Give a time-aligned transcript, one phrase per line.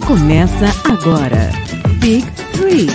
[0.00, 1.50] Começa agora.
[2.00, 2.86] Big Three.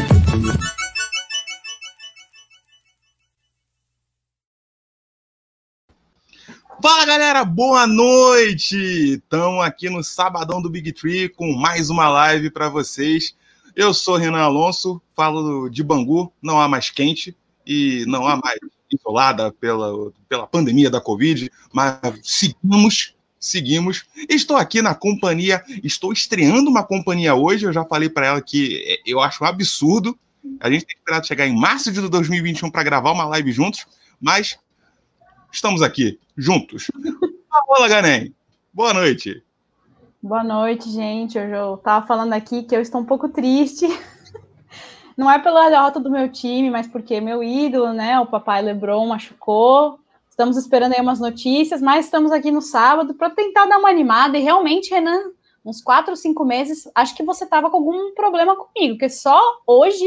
[6.81, 8.75] Fala galera, boa noite!
[9.15, 13.35] Estamos aqui no Sabadão do Big Tree com mais uma live para vocês.
[13.75, 17.35] Eu sou Renan Alonso, falo de Bangu, não há mais quente
[17.65, 18.59] e não há mais
[18.91, 24.05] isolada pela, pela pandemia da Covid, mas seguimos, seguimos.
[24.27, 28.99] Estou aqui na companhia, estou estreando uma companhia hoje, eu já falei para ela que
[29.05, 30.17] eu acho um absurdo.
[30.59, 33.85] A gente tem esperado chegar em março de 2021 para gravar uma live juntos,
[34.19, 34.59] mas
[35.51, 36.91] estamos aqui, juntos.
[37.67, 38.33] Olá, Ganem.
[38.73, 39.43] Boa noite.
[40.21, 41.37] Boa noite, gente.
[41.37, 43.87] Eu estava falando aqui que eu estou um pouco triste.
[45.15, 49.07] Não é pela derrota do meu time, mas porque meu ídolo, né, o papai LeBron
[49.07, 49.99] machucou.
[50.39, 54.37] Estamos esperando aí umas notícias, mas estamos aqui no sábado para tentar dar uma animada.
[54.37, 55.31] E realmente, Renan,
[55.65, 60.05] uns quatro, cinco meses, acho que você estava com algum problema comigo, porque só hoje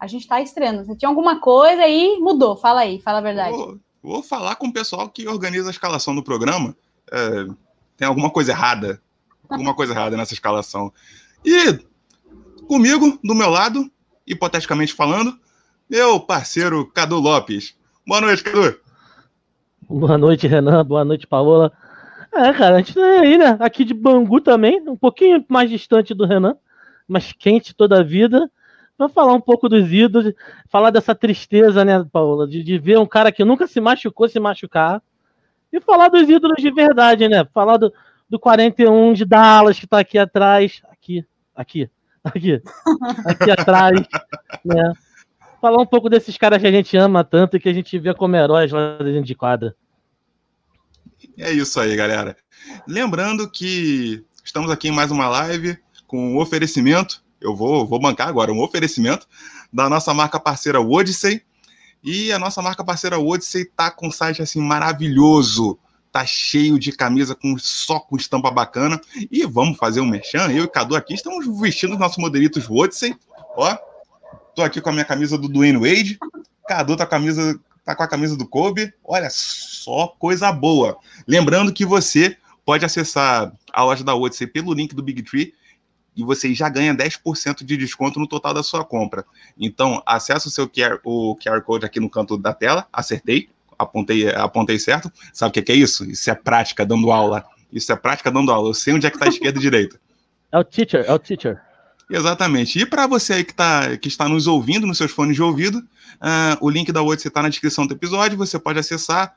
[0.00, 0.86] a gente está estreando.
[0.86, 2.56] Você tinha alguma coisa e mudou.
[2.56, 3.54] Fala aí, fala a verdade.
[3.54, 6.74] Vou, vou falar com o pessoal que organiza a escalação do programa.
[7.12, 7.44] É,
[7.98, 9.02] tem alguma coisa errada
[9.46, 10.90] alguma coisa errada nessa escalação.
[11.44, 11.78] E
[12.66, 13.92] comigo, do meu lado,
[14.26, 15.38] hipoteticamente falando,
[15.90, 17.76] meu parceiro Cadu Lopes.
[18.06, 18.82] Boa noite, Cadu.
[19.88, 20.84] Boa noite, Renan.
[20.84, 21.72] Boa noite, Paola.
[22.32, 23.56] É, cara, a gente tá aí, né?
[23.60, 26.56] Aqui de Bangu também, um pouquinho mais distante do Renan,
[27.06, 28.50] mas quente toda a vida.
[28.96, 30.32] Pra falar um pouco dos ídolos,
[30.68, 34.38] falar dessa tristeza, né, Paola, de, de ver um cara que nunca se machucou se
[34.38, 35.02] machucar.
[35.72, 37.44] E falar dos ídolos de verdade, né?
[37.52, 37.92] Falar do,
[38.28, 40.80] do 41 de Dallas, que está aqui atrás.
[40.90, 41.24] Aqui,
[41.54, 41.90] aqui,
[42.22, 42.62] aqui.
[43.26, 44.00] Aqui atrás.
[44.64, 44.92] Né?
[45.64, 48.12] Falar um pouco desses caras que a gente ama tanto e que a gente vê
[48.12, 49.74] como heróis lá dentro de quadra.
[51.38, 52.36] É isso aí, galera.
[52.86, 57.24] Lembrando que estamos aqui em mais uma live com um oferecimento.
[57.40, 59.26] Eu vou, vou bancar agora um oferecimento
[59.72, 61.40] da nossa marca parceira Odyssey.
[62.02, 65.78] E a nossa marca parceira Odyssey tá com um site assim maravilhoso
[66.12, 69.00] tá cheio de camisa com só com estampa bacana.
[69.32, 70.52] E vamos fazer um merchan.
[70.52, 73.16] Eu e Cadu aqui estamos vestindo os nossos modelitos Wodsey.
[73.56, 73.93] Ó,
[74.54, 76.18] tô aqui com a minha camisa do Dwayne Wade.
[76.66, 78.92] Cadu tá com a camisa, tá com a camisa do Kobe.
[79.04, 80.96] Olha só coisa boa.
[81.26, 85.52] Lembrando que você pode acessar a loja da Wodsey pelo link do Big Tree
[86.16, 89.24] e você já ganha 10% de desconto no total da sua compra.
[89.58, 94.30] Então, acesse o seu QR, o QR Code aqui no canto da tela, acertei, apontei,
[94.30, 95.12] apontei certo.
[95.32, 96.08] Sabe o que, é isso?
[96.08, 97.44] Isso é prática dando aula.
[97.72, 98.68] Isso é prática dando aula.
[98.68, 100.00] Eu sei onde é que está a esquerda e direita.
[100.52, 101.60] É o teacher, é o teacher.
[102.10, 102.78] Exatamente.
[102.78, 105.78] E para você aí que, tá, que está nos ouvindo nos seus fones de ouvido,
[105.78, 108.36] uh, o link da Odyssey está na descrição do episódio.
[108.38, 109.34] Você pode acessar,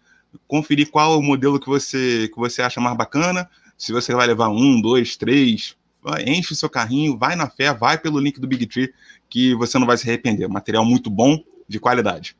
[0.47, 3.49] conferir qual o modelo que você, que você acha mais bacana.
[3.77, 5.75] Se você vai levar um, dois, três,
[6.25, 8.93] enche o seu carrinho, vai na fé, vai pelo link do Big Tree,
[9.29, 10.47] que você não vai se arrepender.
[10.47, 12.35] Material muito bom, de qualidade.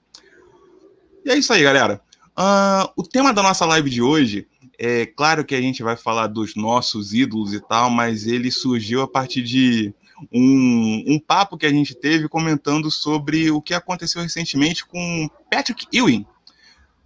[1.23, 2.01] E é isso aí, galera.
[2.37, 4.47] Uh, o tema da nossa live de hoje
[4.79, 9.01] é claro que a gente vai falar dos nossos ídolos e tal, mas ele surgiu
[9.01, 9.93] a partir de
[10.31, 15.87] um, um papo que a gente teve comentando sobre o que aconteceu recentemente com Patrick
[15.91, 16.25] Ewing.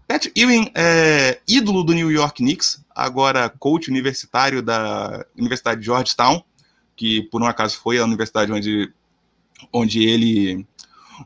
[0.08, 6.44] Patrick Ewing é ídolo do New York Knicks, agora coach universitário da Universidade de Georgetown,
[6.96, 8.92] que por um acaso foi a universidade onde,
[9.72, 10.66] onde ele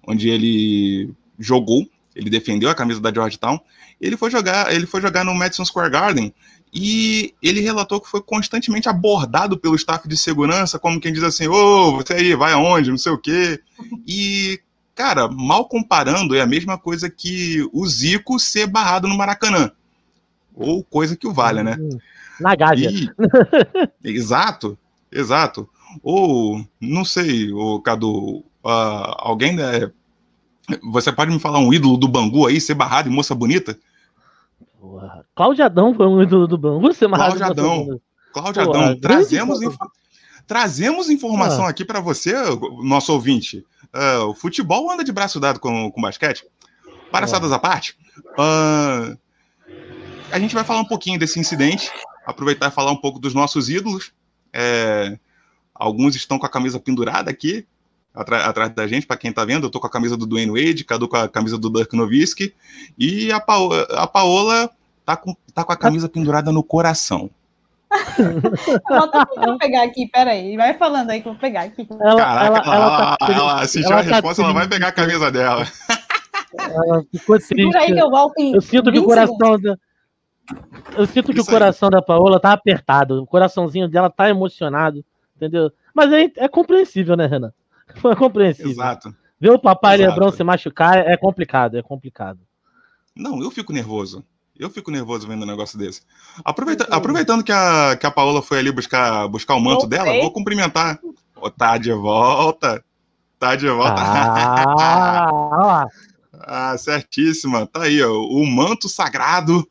[0.05, 3.59] onde ele jogou ele defendeu a camisa da Georgetown.
[3.99, 6.33] Ele foi jogar, ele foi jogar no Madison Square Garden
[6.77, 11.47] e ele relatou que foi constantemente abordado pelo staff de segurança, como quem diz assim:
[11.47, 12.91] "Ô, você aí, vai aonde?
[12.91, 13.61] Não sei o quê".
[14.05, 14.59] E
[14.93, 19.71] cara, mal comparando, é a mesma coisa que o Zico ser barrado no Maracanã.
[20.53, 21.77] Ou coisa que o valha, né?
[22.39, 22.89] Na Gávea.
[22.91, 23.09] E...
[24.03, 24.77] exato,
[25.11, 25.69] exato.
[26.03, 29.91] Ou, não sei, o Cadu, uh, alguém né,
[30.81, 33.77] você pode me falar um ídolo do Bangu aí, ser barrado e moça bonita?
[34.85, 35.25] Porra.
[35.33, 37.99] Claudiadão foi um ídolo do Bangu, ser barrado Claudiadão.
[38.31, 38.99] Claudiadão.
[38.99, 39.75] Trazemos, inf...
[40.45, 41.69] Trazemos informação ah.
[41.69, 42.33] aqui para você,
[42.83, 43.65] nosso ouvinte.
[43.85, 46.45] Uh, o futebol anda de braço dado com, com basquete.
[47.11, 47.55] Paraçadas ah.
[47.55, 47.97] à parte.
[48.37, 49.17] Uh,
[50.31, 51.89] a gente vai falar um pouquinho desse incidente,
[52.23, 54.13] aproveitar e falar um pouco dos nossos ídolos.
[54.53, 55.17] É,
[55.73, 57.65] alguns estão com a camisa pendurada aqui,
[58.15, 60.83] atrás da gente, para quem tá vendo, eu tô com a camisa do Dwayne Wade,
[60.83, 62.53] Cadu com a camisa do Dirk Nowitzki,
[62.97, 64.69] e a, Paola, a Paola
[65.05, 67.29] tá com, tá com a camisa pendurada no coração.
[69.45, 70.57] Vou pegar aqui, peraí.
[70.57, 71.87] Vai falando aí que eu vou pegar aqui.
[72.01, 74.87] Ela, Caraca, ela, ela, ela, tá, ela assistiu ela a tá resposta, ela vai pegar
[74.89, 75.65] a camisa dela.
[76.57, 77.77] Ela ficou triste.
[77.77, 79.77] Aí que eu, volto em eu sinto que o coração da,
[80.97, 81.91] eu sinto que Isso o coração aí.
[81.91, 83.21] da Paola tá apertado.
[83.21, 85.71] O coraçãozinho dela tá emocionado entendeu?
[85.93, 87.53] Mas é, é compreensível, né, Renan?
[88.11, 88.71] É compreensível.
[88.71, 89.15] Exato.
[89.39, 90.09] Ver o papai Exato.
[90.11, 92.39] Lebron se machucar é complicado, é complicado.
[93.15, 94.23] Não, eu fico nervoso.
[94.57, 96.01] Eu fico nervoso vendo um negócio desse.
[96.43, 99.99] Aproveita- aproveitando que a, que a Paola foi ali buscar, buscar o manto Voltei.
[99.99, 100.97] dela, vou cumprimentar.
[101.35, 102.81] Ô, tá de volta.
[103.37, 104.01] Tá de volta.
[104.01, 105.87] Ah.
[106.47, 107.65] Ah, certíssima.
[107.65, 108.11] Tá aí, ó.
[108.11, 109.67] O manto sagrado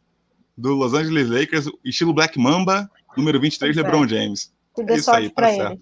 [0.57, 3.89] do Los Angeles Lakers, estilo Black Mamba, número 23, Pois é.
[3.89, 4.53] LeBron James.
[4.75, 5.73] Que dê Isso aí, tá certo.
[5.73, 5.81] ele.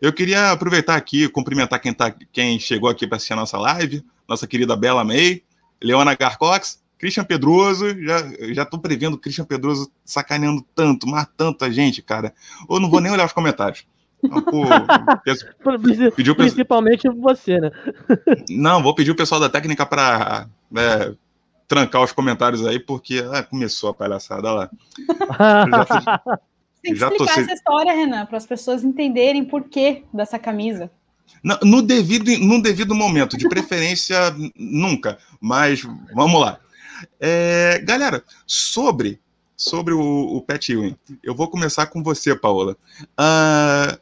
[0.00, 3.58] Eu queria aproveitar aqui e cumprimentar quem, tá, quem chegou aqui para assistir a nossa
[3.58, 5.42] live, nossa querida Bela May,
[5.82, 8.18] Leona Garcox, Christian Pedroso, já,
[8.52, 12.32] já tô prevendo o Christian Pedroso sacaneando tanto, mas tanta gente, cara.
[12.68, 13.84] Eu não vou nem olhar os comentários.
[14.20, 14.64] Pô,
[15.80, 17.70] Princi- pediu Principalmente você, né?
[18.50, 20.48] Não, vou pedir o pessoal da técnica para
[21.68, 24.70] trancar os comentários aí, porque ah, começou a palhaçada lá.
[26.04, 26.40] Já-
[26.82, 30.04] Tem que Já tô explicar se- essa história, Renan, para as pessoas entenderem por que
[30.12, 30.90] dessa camisa.
[31.42, 34.16] No, no devido, no devido momento, de preferência,
[34.56, 35.18] nunca.
[35.40, 35.82] Mas
[36.14, 36.58] vamos lá.
[37.20, 39.20] É, galera, sobre,
[39.56, 40.00] sobre o,
[40.36, 42.76] o Pat Ewing, eu vou começar com você, Paola.
[43.16, 43.98] Ah,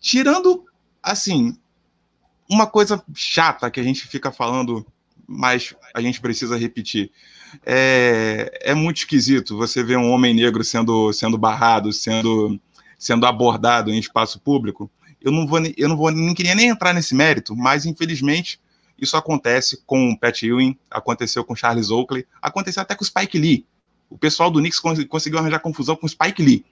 [0.00, 0.64] tirando,
[1.02, 1.56] assim,
[2.48, 4.86] uma coisa chata que a gente fica falando,
[5.26, 7.10] mas a gente precisa repetir.
[7.64, 12.60] É, é muito esquisito você ver um homem negro sendo, sendo barrado, sendo,
[12.98, 14.90] sendo abordado em espaço público
[15.26, 18.60] eu não vou, eu não vou, nem queria nem entrar nesse mérito, mas infelizmente
[18.96, 23.36] isso acontece com o Pat Ewing, aconteceu com Charles Oakley, aconteceu até com o Spike
[23.36, 23.66] Lee.
[24.08, 26.64] O pessoal do Knicks cons- conseguiu arranjar confusão com o Spike Lee.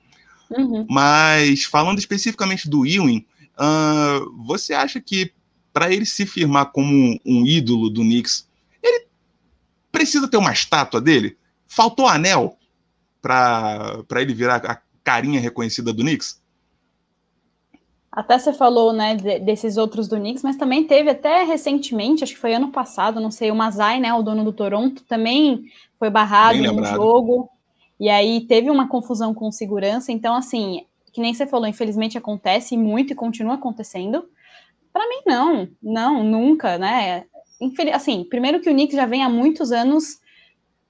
[0.51, 0.87] Uhum.
[0.89, 3.27] Mas falando especificamente do Ewing,
[3.59, 5.33] ah, você acha que
[5.73, 8.47] para ele se firmar como um, um ídolo do Knicks,
[9.95, 11.39] precisa ter uma estátua dele?
[11.69, 12.59] Faltou anel
[13.23, 16.43] para ele virar a carinha reconhecida do Knicks?
[18.11, 22.35] Até você falou, né, de- desses outros do Knicks, mas também teve até recentemente, acho
[22.35, 25.65] que foi ano passado, não sei, o Masai, né, o dono do Toronto, também
[25.99, 26.95] foi barrado lembrado.
[26.97, 27.51] jogo,
[27.99, 32.77] e aí teve uma confusão com segurança, então, assim, que nem você falou, infelizmente acontece
[32.77, 34.29] muito e continua acontecendo.
[34.93, 37.25] Para mim, não, não, nunca, né,
[37.93, 40.19] assim, primeiro que o Knicks já vem há muitos anos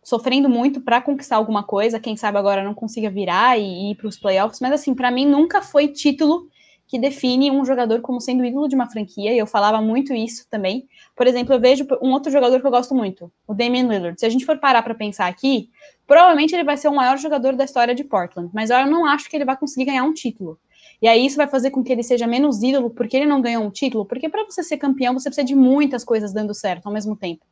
[0.02, 4.06] sofrendo muito para conquistar alguma coisa, quem sabe agora não consiga virar e ir para
[4.06, 6.46] os playoffs, mas assim, para mim nunca foi título
[6.86, 10.46] que define um jogador como sendo ídolo de uma franquia, e eu falava muito isso
[10.50, 10.86] também.
[11.16, 14.20] Por exemplo, eu vejo um outro jogador que eu gosto muito, o Damian Lillard.
[14.20, 15.70] Se a gente for parar para pensar aqui,
[16.06, 19.30] provavelmente ele vai ser o maior jogador da história de Portland, mas eu não acho
[19.30, 20.58] que ele vai conseguir ganhar um título.
[21.04, 23.62] E aí isso vai fazer com que ele seja menos ídolo porque ele não ganhou
[23.62, 26.92] um título, porque para você ser campeão você precisa de muitas coisas dando certo ao
[26.94, 27.44] mesmo tempo.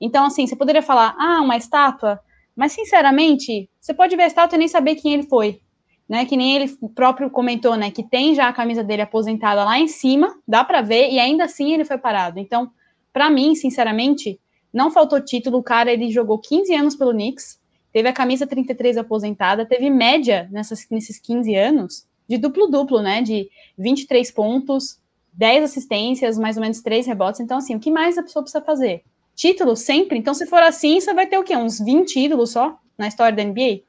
[0.00, 2.18] Então, assim, você poderia falar, ah, uma estátua,
[2.56, 5.60] mas sinceramente, você pode ver a estátua e nem saber quem ele foi
[6.08, 6.24] né?
[6.24, 7.90] Que nem ele próprio comentou, né?
[7.90, 11.44] Que tem já a camisa dele aposentada lá em cima, dá para ver, e ainda
[11.44, 12.38] assim ele foi parado.
[12.38, 12.70] Então,
[13.12, 14.40] para mim, sinceramente,
[14.72, 15.58] não faltou título.
[15.58, 17.58] O cara ele jogou 15 anos pelo Knicks,
[17.92, 23.22] teve a camisa 33 aposentada, teve média nessas, nesses 15 anos de duplo-duplo, né?
[23.22, 25.00] De 23 pontos,
[25.32, 27.40] 10 assistências, mais ou menos 3 rebotes.
[27.40, 29.02] Então, assim, o que mais a pessoa precisa fazer?
[29.34, 30.18] Título sempre?
[30.18, 31.56] Então, se for assim, você vai ter o quê?
[31.56, 33.82] Uns 20 ídolos só na história da NBA?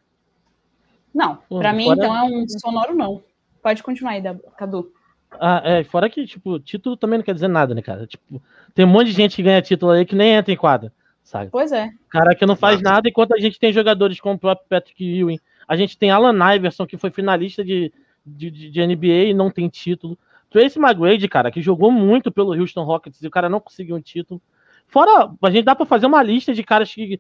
[1.14, 3.24] Não, Hum, para mim, fora- então é um sonoro não.
[3.62, 4.24] Pode continuar aí,
[4.58, 4.92] Cadu.
[5.40, 8.08] Ah, é, fora que, tipo, título também não quer dizer nada, né, cara?
[8.08, 8.42] Tipo,
[8.74, 10.92] tem um monte de gente que ganha título aí que nem entra em quadra,
[11.24, 11.50] sabe?
[11.52, 11.90] Pois é.
[12.10, 15.40] Cara que não faz nada, enquanto a gente tem jogadores como o próprio Patrick Ewing.
[15.68, 17.92] A gente tem Alan Iverson, que foi finalista de,
[18.28, 20.18] de, de- NBA e não tem título.
[20.50, 24.02] Tracy McGrady, cara, que jogou muito pelo Houston Rockets e o cara não conseguiu um
[24.02, 24.42] título.
[24.88, 27.20] Fora, a gente dá pra fazer uma lista de caras que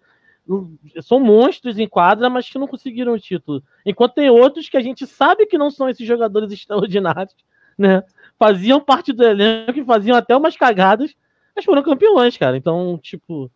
[1.02, 3.62] são monstros em quadra, mas que não conseguiram o título.
[3.86, 7.36] Enquanto tem outros que a gente sabe que não são esses jogadores extraordinários,
[7.78, 8.04] né?
[8.40, 11.14] Faziam parte do elenco e faziam até umas cagadas,
[11.56, 12.56] mas foram campeões, cara.
[12.56, 13.52] Então, tipo,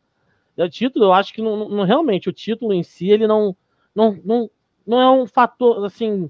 [0.58, 3.56] o título, eu acho que não, não- realmente o título em si, ele não,
[3.96, 4.50] não, não,
[4.86, 6.30] não é um fator assim.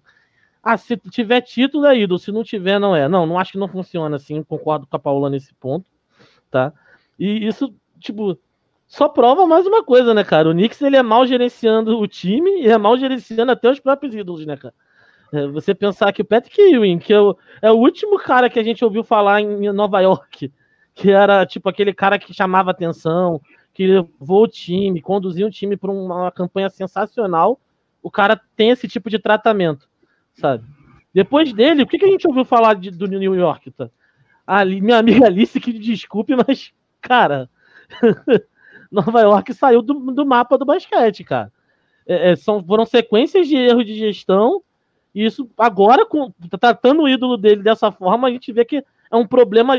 [0.63, 3.08] Ah, se tiver título é ídolo, se não tiver, não é.
[3.08, 5.89] Não, não acho que não funciona assim, concordo com a Paula nesse ponto,
[6.51, 6.72] tá?
[7.18, 8.38] E isso, tipo,
[8.88, 10.50] só prova mais uma coisa, né, cara?
[10.50, 14.13] O Knicks, ele é mal gerenciando o time e é mal gerenciando até os próprios
[14.13, 14.74] ídolos, né, cara?
[15.34, 18.60] É, você pensar que o Patrick Ewing, que é o, é o último cara que
[18.60, 20.51] a gente ouviu falar em Nova York,
[20.94, 23.41] que era, tipo, aquele cara que chamava atenção,
[23.74, 27.60] que levou o time, conduziu o time para uma campanha sensacional,
[28.03, 29.88] o cara tem esse tipo de tratamento,
[30.34, 30.66] sabe?
[31.14, 33.72] Depois dele, o que, que a gente ouviu falar de- do New York?
[33.72, 33.90] Tá?
[34.46, 37.50] Ali, minha amiga Alice, que desculpe, mas, cara,
[38.92, 41.52] Nova York saiu do, do mapa do basquete, cara.
[42.06, 44.64] É, é, são, foram sequências de erros de gestão
[45.14, 49.16] E isso, agora, com, tratando o ídolo dele dessa forma, a gente vê que é
[49.16, 49.76] um problema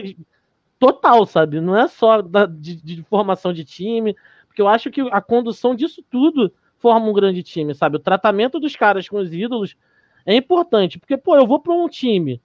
[0.78, 1.60] total, sabe?
[1.60, 4.16] Não é só da, de, de formação de time,
[4.46, 7.96] porque eu acho que a condução disso tudo forma um grande time, sabe?
[7.96, 9.76] O tratamento dos caras com os ídolos
[10.24, 12.40] é importante, porque, pô, eu vou para um time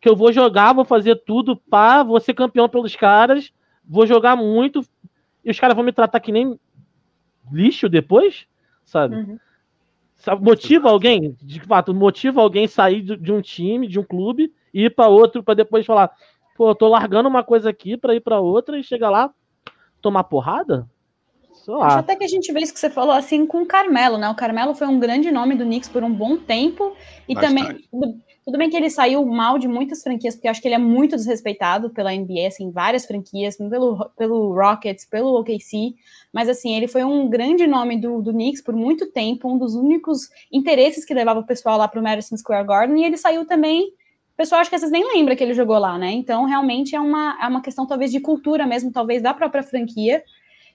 [0.00, 3.52] que eu vou jogar, vou fazer tudo para vou ser campeão pelos caras,
[3.84, 4.84] vou jogar muito,
[5.44, 6.58] e os caras vão me tratar que nem
[7.50, 8.46] lixo depois,
[8.84, 9.16] sabe?
[9.16, 9.38] Uhum.
[10.40, 14.90] Motiva alguém, de fato, motiva alguém sair de um time, de um clube, e ir
[14.90, 16.10] para outro, para depois falar,
[16.56, 19.32] pô, eu tô largando uma coisa aqui para ir para outra e chegar lá,
[20.00, 20.88] tomar porrada?
[21.82, 24.28] Acho até que a gente vê isso que você falou assim com o Carmelo, né?
[24.28, 26.92] O Carmelo foi um grande nome do Knicks por um bom tempo
[27.28, 27.54] e Bastante.
[27.54, 30.68] também tudo, tudo, bem que ele saiu mal de muitas franquias, porque eu acho que
[30.68, 35.94] ele é muito desrespeitado pela NBA, assim, várias franquias, pelo, pelo Rockets, pelo OKC,
[36.32, 39.74] mas assim, ele foi um grande nome do, do Knicks por muito tempo, um dos
[39.74, 43.46] únicos interesses que levava o pessoal lá para o Madison Square Garden, e ele saiu
[43.46, 43.92] também
[44.32, 46.10] o pessoal acho que vocês nem lembra que ele jogou lá, né?
[46.10, 50.24] Então, realmente é uma, é uma questão, talvez, de cultura mesmo, talvez da própria franquia,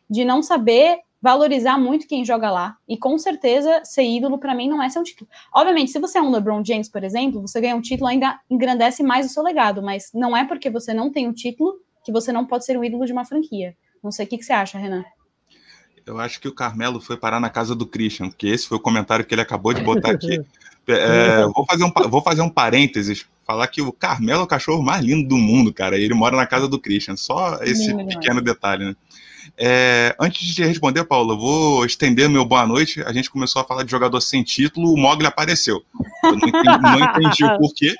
[0.09, 2.77] de não saber valorizar muito quem joga lá.
[2.87, 5.29] E com certeza, ser ídolo para mim não é ser um título.
[5.53, 9.03] Obviamente, se você é um LeBron James, por exemplo, você ganha um título ainda engrandece
[9.03, 11.73] mais o seu legado, mas não é porque você não tem um título
[12.03, 13.75] que você não pode ser um ídolo de uma franquia.
[14.03, 15.03] Não sei o que, que você acha, Renan.
[16.05, 18.81] Eu acho que o Carmelo foi parar na casa do Christian, que esse foi o
[18.81, 20.39] comentário que ele acabou de botar aqui.
[20.89, 24.81] É, vou, fazer um, vou fazer um parênteses, falar que o Carmelo é o cachorro
[24.81, 25.97] mais lindo do mundo, cara.
[25.97, 27.17] Ele mora na casa do Christian.
[27.17, 28.95] Só esse pequeno detalhe, né?
[29.59, 33.01] É, antes de responder, Paula, eu vou estender meu boa noite.
[33.01, 35.83] A gente começou a falar de jogador sem título, o Mogli apareceu.
[36.23, 37.95] Eu não entendi, não entendi o porquê,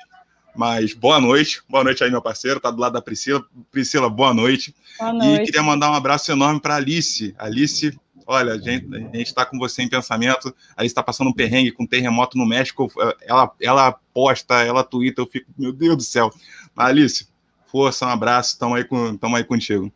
[0.54, 1.60] mas boa noite.
[1.68, 2.60] Boa noite aí, meu parceiro.
[2.60, 3.44] Tá do lado da Priscila.
[3.72, 4.72] Priscila, boa noite.
[5.00, 5.42] Boa noite.
[5.42, 7.34] E queria mandar um abraço enorme para Alice.
[7.36, 10.54] Alice, olha, a gente está com você em pensamento.
[10.76, 12.88] A Alice está passando um perrengue com um terremoto no México.
[13.22, 16.32] Ela, ela posta, ela twitta, eu fico, meu Deus do céu.
[16.72, 17.28] Mas, Alice,
[17.66, 19.92] força, um abraço, estamos aí, com, aí contigo.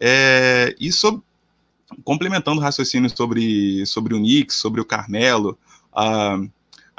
[0.00, 1.22] É, e sobre,
[2.04, 5.58] complementando o raciocínio sobre, sobre o Knicks, sobre o Carmelo,
[5.94, 6.38] a,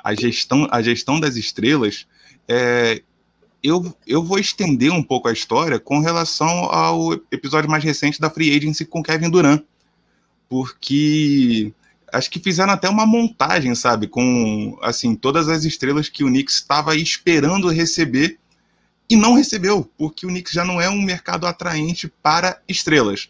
[0.04, 2.08] a, gestão, a gestão das estrelas,
[2.48, 3.02] é,
[3.64, 8.30] eu, eu vou estender um pouco a história com relação ao episódio mais recente da
[8.30, 9.64] Free Agency com Kevin Durant,
[10.50, 11.74] porque
[12.12, 16.56] acho que fizeram até uma montagem, sabe, com assim todas as estrelas que o Knicks
[16.56, 18.40] estava esperando receber
[19.10, 23.30] e não recebeu, porque o Knicks já não é um mercado atraente para estrelas.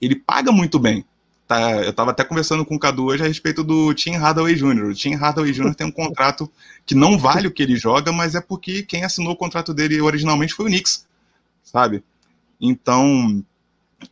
[0.00, 1.04] Ele paga muito bem.
[1.48, 4.86] Tá, eu estava até conversando com o Cadu hoje a respeito do Tim Hardaway Jr.
[4.86, 5.74] O Tim Hardaway Jr.
[5.74, 6.50] tem um contrato
[6.84, 10.00] que não vale o que ele joga, mas é porque quem assinou o contrato dele
[10.00, 11.06] originalmente foi o Knicks,
[11.62, 12.02] sabe?
[12.60, 13.44] Então,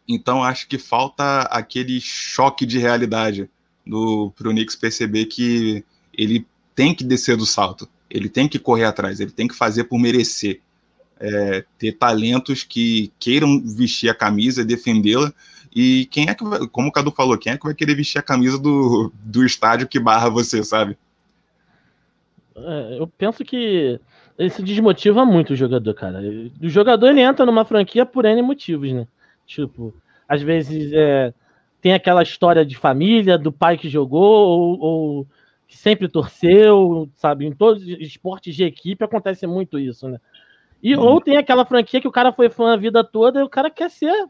[0.07, 3.51] então acho que falta aquele choque de realidade
[3.85, 5.85] para o Knicks perceber que
[6.17, 9.85] ele tem que descer do salto, ele tem que correr atrás, ele tem que fazer
[9.85, 10.61] por merecer
[11.25, 15.33] é, ter talentos que queiram vestir a camisa e defendê-la.
[15.75, 18.19] E quem é que vai, como o Cadu falou, quem é que vai querer vestir
[18.19, 20.97] a camisa do, do estádio que barra você, sabe?
[22.55, 23.99] É, eu penso que
[24.39, 26.21] isso desmotiva muito o jogador, cara.
[26.63, 29.09] O jogador ele entra numa franquia por N motivos, né?
[29.47, 29.95] Tipo,
[30.29, 31.33] às vezes é,
[31.81, 35.27] tem aquela história de família, do pai que jogou, ou, ou
[35.67, 37.47] que sempre torceu, sabe?
[37.47, 40.21] Em todos os esportes de equipe acontece muito isso, né?
[40.85, 43.49] E ou tem aquela franquia que o cara foi fã a vida toda e o
[43.49, 44.29] cara quer ser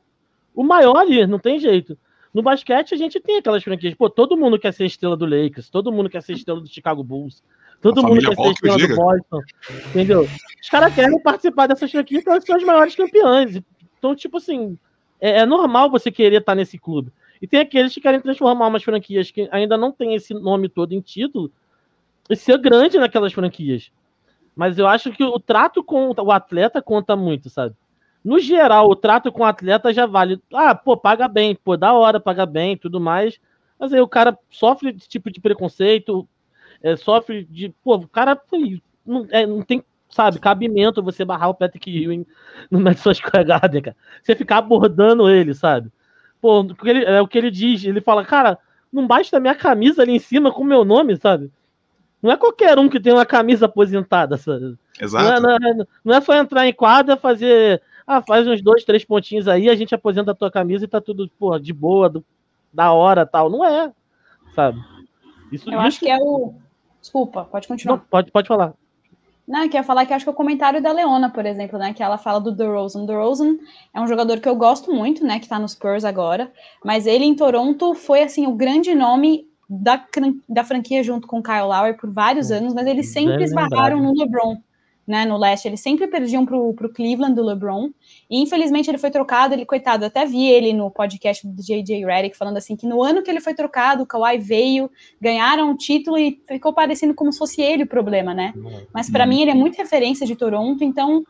[0.54, 1.98] o maior ali, não tem jeito.
[2.32, 5.68] No basquete a gente tem aquelas franquias, pô, todo mundo quer ser estrela do Lakers,
[5.68, 7.42] todo mundo quer ser estrela do Chicago Bulls,
[7.82, 9.40] todo a mundo quer ser estrela do Boston,
[9.88, 10.28] entendeu?
[10.62, 13.60] Os caras querem participar dessas franquias para ser os maiores campeões.
[13.98, 14.78] Então, tipo assim,
[15.20, 17.10] é, é normal você querer estar nesse clube.
[17.42, 20.92] E tem aqueles que querem transformar umas franquias que ainda não tem esse nome todo
[20.92, 21.50] em título
[22.30, 23.90] e ser grande naquelas franquias.
[24.54, 27.74] Mas eu acho que o trato com o atleta conta muito, sabe?
[28.24, 30.40] No geral, o trato com o atleta já vale.
[30.52, 33.38] Ah, pô, paga bem, pô, da hora, paga bem, tudo mais.
[33.78, 36.26] Mas aí o cara sofre desse tipo de preconceito,
[36.82, 37.74] é, sofre de.
[37.82, 38.40] Pô, o cara
[39.04, 42.24] não, é, não tem, sabe, cabimento você barrar o Patrick Ewing
[42.70, 43.96] no Madison Square Garden, cara.
[44.22, 45.90] Você ficar abordando ele, sabe?
[46.40, 47.84] Pô, ele, é o que ele diz.
[47.84, 48.58] Ele fala, cara,
[48.92, 51.50] não basta minha camisa ali em cima com o meu nome, sabe?
[52.24, 54.78] Não é qualquer um que tem uma camisa aposentada, sabe?
[54.98, 55.24] Exato.
[55.24, 57.82] Não é, não, é, não é, só entrar em quadra, fazer.
[58.06, 61.02] Ah, faz uns dois, três pontinhos aí, a gente aposenta a tua camisa e tá
[61.02, 62.24] tudo, pô, de boa, do,
[62.72, 63.50] da hora tal.
[63.50, 63.92] Não é,
[64.54, 64.82] sabe?
[65.52, 65.80] Isso, eu isso...
[65.80, 66.54] acho que é o.
[66.98, 67.98] Desculpa, pode continuar.
[67.98, 68.72] Não, pode, pode falar.
[69.46, 71.92] Não, eu queria falar que acho que é o comentário da Leona, por exemplo, né?
[71.92, 73.04] Que ela fala do DeRozan.
[73.04, 73.58] DeRozan
[73.92, 75.38] é um jogador que eu gosto muito, né?
[75.40, 76.50] Que tá nos Spurs agora.
[76.82, 79.46] Mas ele em Toronto foi, assim, o grande nome
[79.82, 80.04] da,
[80.48, 84.12] da franquia junto com o Kyle Lowry por vários anos, mas eles sempre esbarraram no
[84.12, 84.58] LeBron
[85.06, 87.90] né, no leste, eles sempre perdiam para o Cleveland do LeBron,
[88.28, 92.04] e infelizmente ele foi trocado, ele, coitado, até vi ele no podcast do J.J.
[92.04, 94.90] Redick falando assim, que no ano que ele foi trocado, o Kawhi veio,
[95.20, 98.54] ganharam o título e ficou parecendo como se fosse ele o problema, né,
[98.92, 101.22] mas para mim ele é muito referência de Toronto, então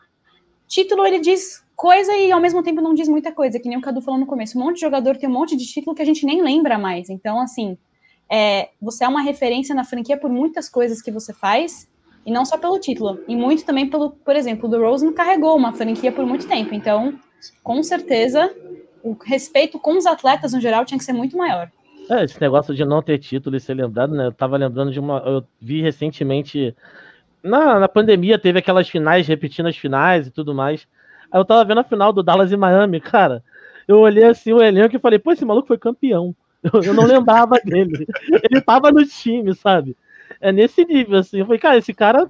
[0.67, 3.81] título ele diz coisa e ao mesmo tempo não diz muita coisa, que nem o
[3.81, 6.05] Cadu falou no começo, um monte de jogador tem um monte de título que a
[6.05, 7.77] gente nem lembra mais, então assim,
[8.29, 11.89] é, você é uma referência na franquia por muitas coisas que você faz,
[12.25, 15.55] e não só pelo título, e muito também pelo, por exemplo, o Rose não carregou
[15.55, 16.73] uma franquia por muito tempo.
[16.73, 17.13] Então,
[17.63, 18.51] com certeza,
[19.03, 21.69] o respeito com os atletas no geral tinha que ser muito maior.
[22.09, 24.27] É, esse negócio de não ter título e ser lembrado, né?
[24.27, 25.19] Eu tava lembrando de uma.
[25.19, 26.75] Eu vi recentemente.
[27.41, 30.87] Na, na pandemia teve aquelas finais, repetindo as finais e tudo mais.
[31.31, 33.43] Aí eu tava vendo a final do Dallas e Miami, cara.
[33.87, 36.35] Eu olhei assim o elenco e falei, pô, esse maluco foi campeão.
[36.73, 38.07] Eu, não lembrava dele.
[38.49, 39.95] Ele tava no time, sabe?
[40.39, 41.39] É nesse nível, assim.
[41.39, 42.29] Eu falei, cara, esse cara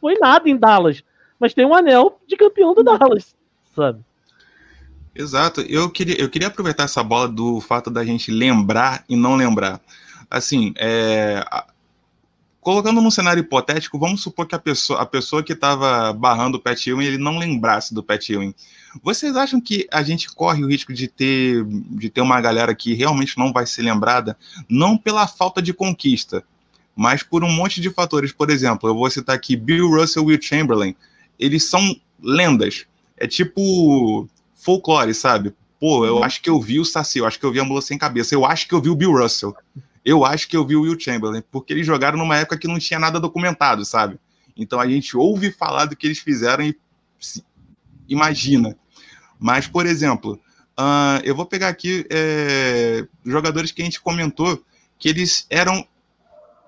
[0.00, 1.02] foi nada em Dallas,
[1.38, 3.36] mas tem um anel de campeão do Dallas,
[3.74, 4.00] sabe?
[5.14, 5.60] Exato.
[5.62, 9.80] Eu queria, eu queria aproveitar essa bola do fato da gente lembrar e não lembrar.
[10.30, 11.44] Assim, é,
[12.60, 16.60] colocando num cenário hipotético, vamos supor que a pessoa, a pessoa que estava barrando o
[16.60, 18.54] Pat Ewing, ele não lembrasse do Pat Ewing.
[19.02, 22.94] Vocês acham que a gente corre o risco de ter, de ter uma galera que
[22.94, 24.36] realmente não vai ser lembrada,
[24.68, 26.44] não pela falta de conquista,
[26.96, 28.32] mas por um monte de fatores.
[28.32, 30.96] Por exemplo, eu vou citar aqui Bill Russell e Will Chamberlain.
[31.38, 32.86] Eles são lendas.
[33.16, 35.54] É tipo folclore, sabe?
[35.78, 36.24] Pô, eu uhum.
[36.24, 38.34] acho que eu vi o Saci, eu acho que eu vi a Mula Sem Cabeça,
[38.34, 39.54] eu acho que eu vi o Bill Russell,
[40.08, 42.78] eu acho que eu vi o Will Chamberlain, porque eles jogaram numa época que não
[42.78, 44.18] tinha nada documentado, sabe?
[44.56, 46.74] Então a gente ouve falar do que eles fizeram e
[48.08, 48.74] imagina.
[49.38, 50.40] Mas, por exemplo,
[50.80, 54.64] uh, eu vou pegar aqui é, jogadores que a gente comentou
[54.98, 55.86] que eles eram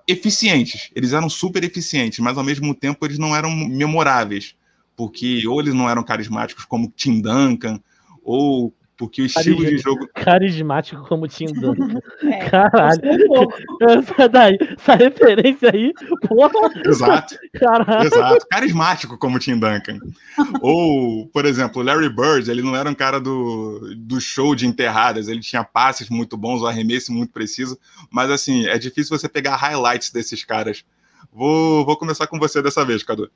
[0.07, 4.55] eficientes, eles eram super eficientes, mas ao mesmo tempo eles não eram memoráveis,
[4.95, 7.81] porque ou eles não eram carismáticos como Tim Duncan,
[8.23, 8.71] ou
[9.01, 10.07] porque o estilo de jogo.
[10.13, 11.99] Carismático como Tim Duncan.
[12.21, 13.01] É, Caralho.
[13.81, 15.91] Essa, daí, essa referência aí,
[16.27, 16.69] porra.
[16.85, 17.35] Exato.
[17.53, 18.05] Caralho.
[18.05, 18.45] Exato.
[18.47, 19.97] Carismático como Tim Duncan.
[20.61, 25.27] Ou, por exemplo, Larry Bird, ele não era um cara do, do show de enterradas,
[25.27, 27.79] ele tinha passes muito bons, o arremesso muito preciso,
[28.11, 30.85] mas assim, é difícil você pegar highlights desses caras.
[31.33, 33.31] Vou, vou começar com você dessa vez, Cadu.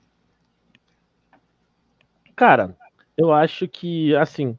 [2.36, 2.78] Cara,
[3.18, 4.58] eu acho que, assim,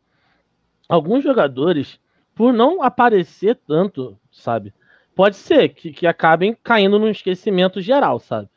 [0.89, 1.99] alguns jogadores,
[2.35, 4.73] por não aparecer tanto, sabe?
[5.15, 8.49] Pode ser que, que acabem caindo no esquecimento geral, sabe?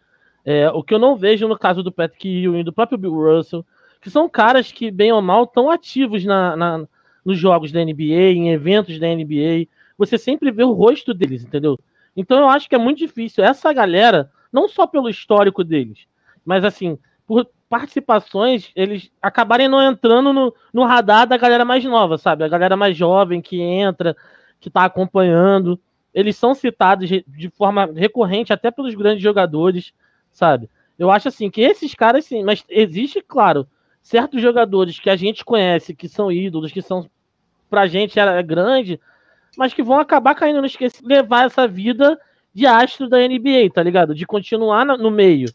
[0.44, 3.66] É, o que eu não vejo no caso do Patrick Ewing, do próprio Bill Russell,
[4.02, 6.88] que são caras que, bem ou mal, estão ativos na, na,
[7.24, 9.68] nos jogos da NBA, em eventos da NBA.
[9.98, 11.78] Você sempre vê o rosto deles, entendeu?
[12.16, 16.08] Então eu acho que é muito difícil essa galera, não só pelo histórico deles,
[16.44, 22.18] mas assim, por participações, eles acabarem não entrando no, no radar da galera mais nova,
[22.18, 22.44] sabe?
[22.44, 24.18] A galera mais jovem que entra,
[24.60, 25.80] que tá acompanhando.
[26.12, 29.94] Eles são citados de forma recorrente até pelos grandes jogadores,
[30.32, 30.68] sabe?
[30.98, 33.68] Eu acho assim que esses caras sim, mas existe, claro,
[34.02, 37.08] certos jogadores que a gente conhece, que são ídolos, que são
[37.70, 39.00] pra gente é grande,
[39.56, 42.20] mas que vão acabar caindo no esquecimento, levar essa vida
[42.52, 44.16] de astro da NBA, tá ligado?
[44.16, 45.54] De continuar no meio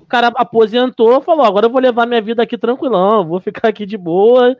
[0.00, 3.86] o cara aposentou, falou: agora eu vou levar minha vida aqui tranquilão, vou ficar aqui
[3.86, 4.56] de boa.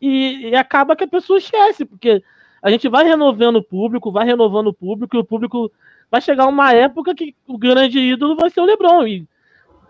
[0.00, 2.22] E, e, acaba que a pessoa esquece, porque
[2.62, 5.70] a gente vai renovando o público, vai renovando o público, e o público
[6.10, 9.06] vai chegar uma época que o grande ídolo vai ser o Lebron.
[9.06, 9.26] E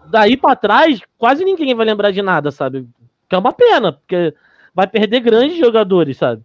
[0.06, 2.88] daí para trás, quase ninguém vai lembrar de nada, sabe?
[3.28, 4.34] Que é uma pena, porque
[4.74, 6.42] vai perder grandes jogadores, sabe?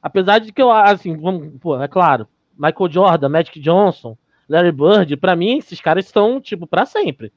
[0.00, 2.26] Apesar de que eu, assim, vamos, pô, é claro,
[2.58, 4.16] Michael Jordan, Magic Johnson,
[4.48, 7.32] Larry Bird, para mim, esses caras estão, tipo, para sempre.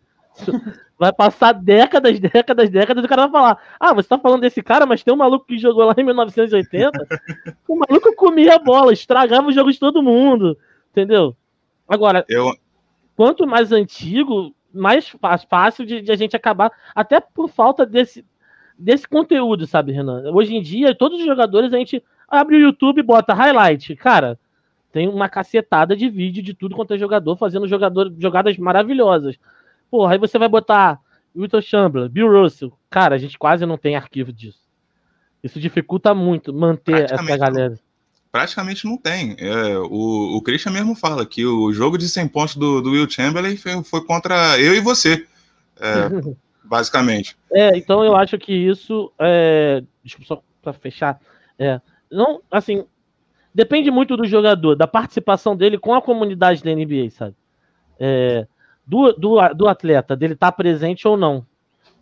[0.97, 4.63] Vai passar décadas, décadas, décadas, e o cara vai falar: Ah, você tá falando desse
[4.63, 7.07] cara, mas tem um maluco que jogou lá em 1980.
[7.67, 10.57] o maluco comia a bola, estragava os jogos de todo mundo.
[10.91, 11.35] Entendeu?
[11.87, 12.53] Agora, Eu...
[13.15, 15.13] quanto mais antigo, mais
[15.49, 18.25] fácil de, de, a gente acabar, até por falta desse,
[18.79, 20.31] desse conteúdo, sabe, Renan?
[20.33, 23.95] Hoje em dia, todos os jogadores a gente abre o YouTube e bota highlight.
[23.97, 24.39] Cara,
[24.91, 29.37] tem uma cacetada de vídeo de tudo quanto é jogador fazendo jogador, jogadas maravilhosas.
[29.95, 30.99] Porra, aí você vai botar
[31.33, 32.77] Wilton Chamberlain, Bill Russell.
[32.89, 34.59] Cara, a gente quase não tem arquivo disso.
[35.41, 37.79] Isso dificulta muito manter essa galera.
[38.29, 39.37] praticamente não tem.
[39.39, 43.09] É, o, o Christian mesmo fala que o jogo de 100 pontos do, do Will
[43.09, 45.25] Chamberlain foi, foi contra eu e você,
[45.79, 46.09] é,
[46.61, 47.37] basicamente.
[47.53, 49.81] É, então eu acho que isso, é,
[50.25, 51.21] só para fechar,
[51.57, 51.79] é,
[52.11, 52.83] não, assim,
[53.53, 57.33] depende muito do jogador, da participação dele com a comunidade da NBA, sabe?
[57.97, 58.45] É,
[58.85, 61.45] do, do, do atleta, dele estar tá presente ou não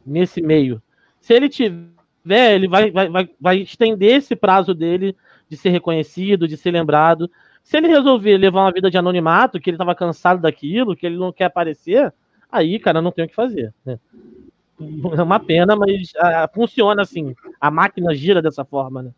[0.05, 0.81] nesse meio.
[1.19, 5.15] Se ele tiver, ele vai, vai, vai, vai estender esse prazo dele
[5.47, 7.29] de ser reconhecido, de ser lembrado.
[7.63, 11.17] Se ele resolver levar uma vida de anonimato, que ele estava cansado daquilo, que ele
[11.17, 12.13] não quer aparecer,
[12.51, 13.73] aí, cara, não tem o que fazer.
[13.85, 13.97] Né?
[15.17, 17.33] É uma pena, mas uh, funciona assim.
[17.61, 19.11] A máquina gira dessa forma, né?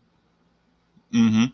[1.13, 1.51] Uhum.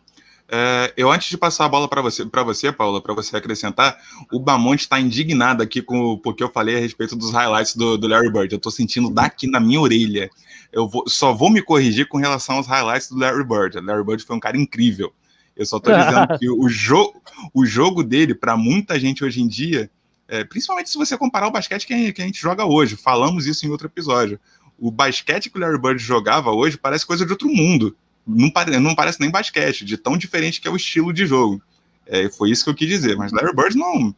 [0.48, 3.98] É, eu, antes de passar a bola para você, para você, Paula, para você acrescentar,
[4.30, 8.06] o Bamonte está indignado aqui com porque eu falei a respeito dos highlights do, do
[8.06, 8.52] Larry Bird.
[8.52, 10.28] Eu estou sentindo daqui na minha orelha.
[10.70, 13.78] Eu vou, só vou me corrigir com relação aos highlights do Larry Bird.
[13.78, 15.12] O Larry Bird foi um cara incrível.
[15.56, 17.14] Eu só estou dizendo que o, jo
[17.54, 19.90] o jogo dele, para muita gente hoje em dia,
[20.28, 23.46] é, principalmente se você comparar o basquete que a, que a gente joga hoje, falamos
[23.46, 24.38] isso em outro episódio.
[24.78, 28.78] O basquete que o Larry Bird jogava hoje parece coisa de outro mundo não, pare,
[28.78, 31.62] não parece nem basquete, de tão diferente que é o estilo de jogo.
[32.06, 34.14] É, foi isso que eu quis dizer, mas Larry Bird não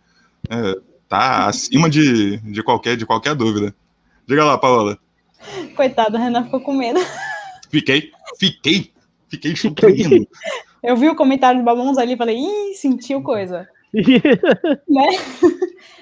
[0.49, 3.75] é, tá acima de, de, qualquer, de qualquer dúvida.
[4.27, 4.99] Diga lá, Paola.
[5.77, 7.01] Coitado, o Renan ficou com medo.
[7.71, 8.93] Fiquei, fiquei,
[9.29, 10.27] fiquei chupando.
[10.83, 13.69] Eu vi o comentário do Babons ali e falei, ih, sentiu coisa.
[14.89, 15.07] né?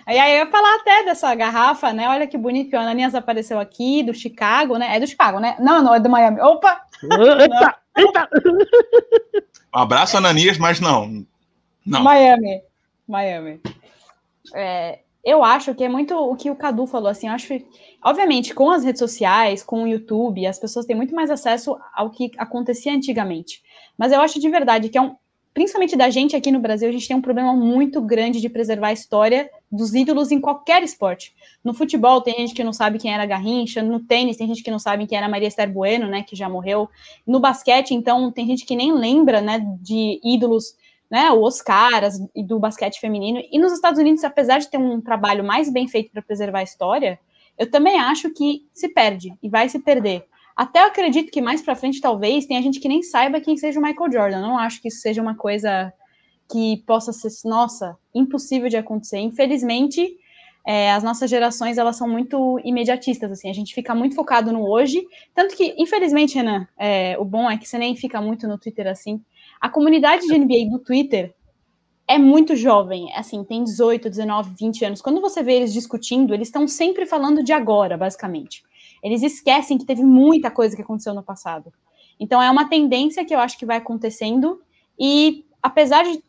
[0.06, 2.08] Aí, aí eu ia falar até dessa garrafa, né?
[2.08, 4.96] Olha que bonito que o Ananias apareceu aqui, do Chicago, né?
[4.96, 5.56] É do Chicago, né?
[5.60, 6.40] Não, não, é do Miami.
[6.40, 6.80] Opa!
[7.02, 8.28] Eita, eita.
[9.74, 11.24] Um abraço, Ananias, mas não.
[11.84, 12.02] não.
[12.02, 12.62] Miami.
[13.08, 13.60] Miami.
[14.54, 17.66] É, eu acho que é muito o que o Cadu falou, assim, eu acho que,
[18.02, 22.10] obviamente, com as redes sociais, com o YouTube, as pessoas têm muito mais acesso ao
[22.10, 23.62] que acontecia antigamente.
[23.96, 25.14] Mas eu acho de verdade que é um,
[25.54, 28.88] principalmente da gente aqui no Brasil, a gente tem um problema muito grande de preservar
[28.88, 31.34] a história dos ídolos em qualquer esporte.
[31.64, 34.70] No futebol, tem gente que não sabe quem era Garrincha, no tênis, tem gente que
[34.70, 36.90] não sabe quem era Maria Esther Bueno, né, que já morreu.
[37.26, 40.76] No basquete, então, tem gente que nem lembra, né, de ídolos,
[41.10, 42.02] né, o Oscar
[42.34, 43.40] e do basquete feminino.
[43.50, 46.64] E nos Estados Unidos, apesar de ter um trabalho mais bem feito para preservar a
[46.64, 47.18] história,
[47.58, 50.26] eu também acho que se perde e vai se perder.
[50.54, 53.80] Até eu acredito que mais para frente, talvez, tenha gente que nem saiba quem seja
[53.80, 54.40] o Michael Jordan.
[54.40, 55.92] não acho que isso seja uma coisa
[56.52, 59.18] que possa ser, nossa, impossível de acontecer.
[59.18, 60.16] Infelizmente,
[60.66, 64.68] é, as nossas gerações, elas são muito imediatistas, assim, a gente fica muito focado no
[64.68, 68.58] hoje, tanto que, infelizmente, Renan, é, o bom é que você nem fica muito no
[68.58, 69.20] Twitter assim,
[69.60, 71.34] a comunidade de NBA do Twitter
[72.06, 75.00] é muito jovem, assim, tem 18, 19, 20 anos.
[75.00, 78.62] Quando você vê eles discutindo, eles estão sempre falando de agora, basicamente
[79.02, 81.72] eles esquecem que teve muita coisa que aconteceu no passado.
[82.20, 84.62] Então é uma tendência que eu acho que vai acontecendo
[84.98, 86.22] e apesar de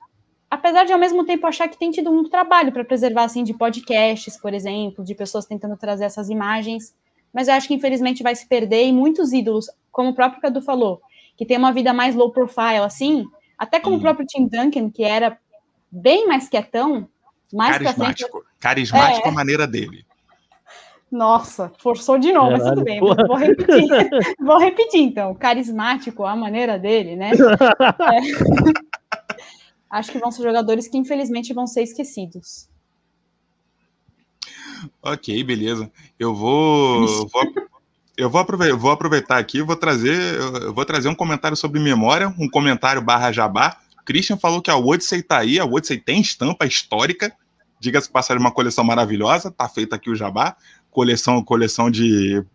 [0.54, 3.56] apesar de ao mesmo tempo achar que tem tido um trabalho para preservar assim de
[3.56, 6.94] podcasts, por exemplo, de pessoas tentando trazer essas imagens,
[7.34, 10.62] mas eu acho que infelizmente vai se perder e muitos ídolos, como o próprio Cadu
[10.62, 11.02] falou,
[11.36, 13.26] que tem uma vida mais low profile assim,
[13.58, 14.00] até como hum.
[14.00, 15.40] o próprio Tim Duncan, que era
[15.92, 17.10] bem mais quietão,
[17.52, 20.06] mais carismático, frente, carismático é, a maneira dele.
[21.12, 23.00] Nossa, forçou de novo, Caralho, mas tudo bem.
[23.00, 23.88] Vou repetir.
[24.40, 25.34] vou repetir, então.
[25.34, 27.32] Carismático, a maneira dele, né?
[28.14, 28.93] É.
[29.94, 32.68] Acho que vão ser jogadores que, infelizmente, vão ser esquecidos.
[35.02, 35.92] Ok, beleza.
[36.18, 37.28] Eu vou.
[37.28, 37.44] vou
[38.16, 42.34] eu vou aproveitar, vou aproveitar aqui, vou trazer, eu vou trazer um comentário sobre memória,
[42.38, 43.78] um comentário barra jabá.
[44.06, 47.32] Christian falou que a Odyssey tá aí, a Odyssey tem estampa histórica,
[47.80, 50.56] diga-se passar uma coleção maravilhosa, tá feita aqui o jabá
[50.94, 52.46] coleção, coleção de,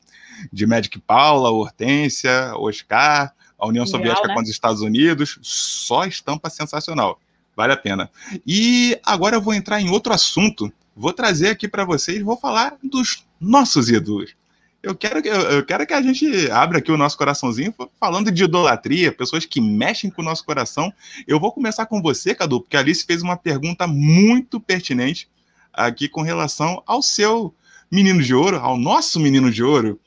[0.51, 4.35] de Magic Paula, Hortência, Oscar, a União Legal, Soviética né?
[4.35, 7.21] com os Estados Unidos, só estampa sensacional.
[7.59, 8.09] Vale a pena.
[8.47, 10.73] E agora eu vou entrar em outro assunto.
[10.95, 14.37] Vou trazer aqui para vocês, vou falar dos nossos ídolos.
[14.81, 18.45] Eu quero, que, eu quero que a gente abra aqui o nosso coraçãozinho falando de
[18.45, 20.93] idolatria, pessoas que mexem com o nosso coração.
[21.27, 25.29] Eu vou começar com você, Cadu, porque a Alice fez uma pergunta muito pertinente
[25.73, 27.53] aqui com relação ao seu
[27.91, 30.01] menino de ouro, ao nosso menino de ouro,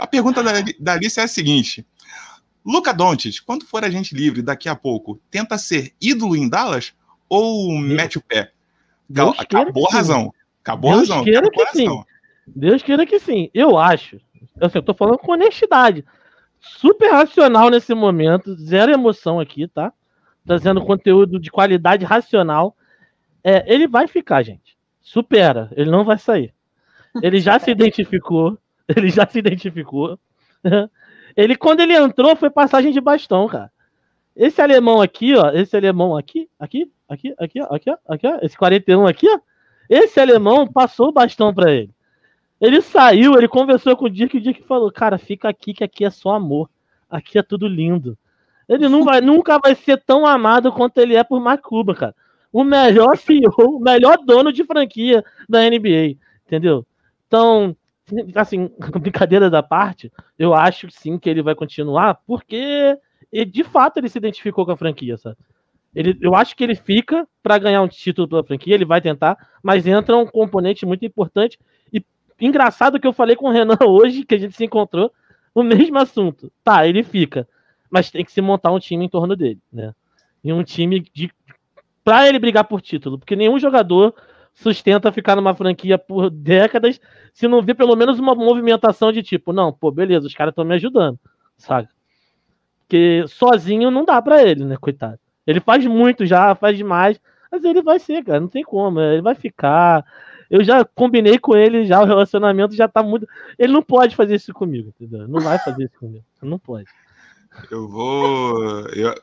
[0.00, 1.84] a pergunta da, da Alice é a seguinte:
[2.64, 6.92] Luca Doncic, quando for a gente livre daqui a pouco, tenta ser ídolo em Dallas
[7.28, 8.52] ou mete o pé?
[9.08, 10.32] Deus acabou a razão.
[10.62, 11.24] Acabou Deus a razão.
[11.24, 12.04] Queira que sim.
[12.46, 13.50] Deus queira que sim.
[13.54, 14.20] Eu acho.
[14.60, 16.04] Assim, eu tô falando com honestidade.
[16.60, 18.54] Super racional nesse momento.
[18.54, 19.92] Zero emoção aqui, tá?
[20.46, 22.76] Trazendo conteúdo de qualidade racional.
[23.42, 24.76] É, ele vai ficar, gente.
[25.00, 25.70] Supera.
[25.74, 26.52] Ele não vai sair.
[27.22, 28.58] Ele já se identificou.
[28.86, 30.18] Ele já se identificou.
[31.36, 33.70] Ele, quando ele entrou, foi passagem de bastão, cara.
[34.34, 35.50] Esse alemão aqui, ó.
[35.50, 38.38] Esse alemão aqui, aqui, aqui, aqui, ó, aqui, ó, aqui, ó.
[38.42, 39.38] Esse 41 aqui, ó.
[39.88, 41.90] Esse alemão passou o bastão para ele.
[42.60, 46.04] Ele saiu, ele conversou com o Dirk o Dirk falou: Cara, fica aqui que aqui
[46.04, 46.70] é só amor.
[47.08, 48.16] Aqui é tudo lindo.
[48.68, 52.14] Ele não vai, nunca vai ser tão amado quanto ele é por Mark Cuban, cara.
[52.52, 56.16] O melhor CEO, o melhor dono de franquia da NBA,
[56.46, 56.86] entendeu?
[57.26, 57.76] Então,
[58.34, 58.70] assim,
[59.00, 62.96] brincadeira da parte, eu acho sim que ele vai continuar, porque
[63.32, 65.36] ele, de fato ele se identificou com a franquia, sabe?
[65.94, 69.36] Ele, eu acho que ele fica para ganhar um título pela franquia, ele vai tentar,
[69.62, 71.58] mas entra um componente muito importante.
[71.92, 72.02] E
[72.40, 75.12] engraçado que eu falei com o Renan hoje, que a gente se encontrou,
[75.54, 76.52] o mesmo assunto.
[76.62, 77.48] Tá, ele fica,
[77.90, 79.92] mas tem que se montar um time em torno dele, né?
[80.44, 81.30] E um time de
[82.02, 84.14] para ele brigar por título, porque nenhum jogador
[84.60, 87.00] sustenta ficar numa franquia por décadas
[87.32, 90.64] se não vê pelo menos uma movimentação de tipo, não, pô, beleza, os caras estão
[90.64, 91.18] me ajudando,
[91.56, 91.88] sabe?
[92.80, 95.18] Porque sozinho não dá para ele, né, coitado.
[95.46, 97.18] Ele faz muito já, faz demais,
[97.50, 100.04] mas ele vai ser, cara, não tem como, ele vai ficar.
[100.50, 103.26] Eu já combinei com ele, já o relacionamento já tá muito.
[103.58, 105.26] Ele não pode fazer isso comigo, entendeu?
[105.26, 106.86] Não vai fazer isso comigo, não pode.
[107.70, 108.86] Eu vou.
[108.88, 109.14] Eu...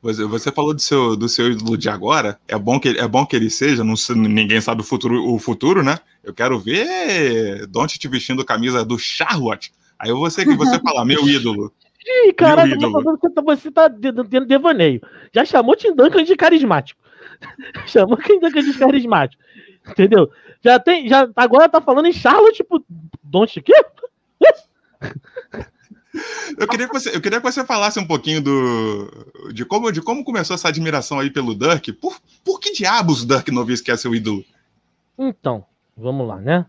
[0.00, 2.38] Você, falou do seu, do seu ídolo de agora.
[2.46, 3.82] É bom que, é bom que ele seja.
[3.82, 5.98] Não, ninguém sabe o futuro, o futuro, né?
[6.22, 9.72] Eu quero ver Don't te vestindo camisa do Charlotte.
[9.98, 11.72] Aí você que você falar, meu ídolo.
[12.06, 15.00] Ih, caralho, você tá, você tá tendo devaneio.
[15.34, 17.00] Já chamou Tim Duncan de carismático.
[17.86, 19.42] chamou Tim Duncan de carismático.
[19.90, 20.30] Entendeu?
[20.62, 21.08] Já tem.
[21.08, 22.84] Já, agora tá falando em Charlotte, tipo,
[23.22, 23.74] Don't quê?
[26.58, 30.00] Eu queria, que você, eu queria que você falasse um pouquinho do, de, como, de
[30.02, 31.92] como começou essa admiração aí pelo Dirk.
[31.92, 34.44] Por, por que diabos o Dirk Nowitzki é seu ídolo?
[35.18, 35.64] Então,
[35.96, 36.66] vamos lá, né?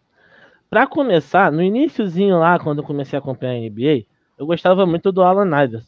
[0.70, 4.06] Para começar, no iníciozinho lá, quando eu comecei a acompanhar a NBA,
[4.38, 5.88] eu gostava muito do Alan Iverson.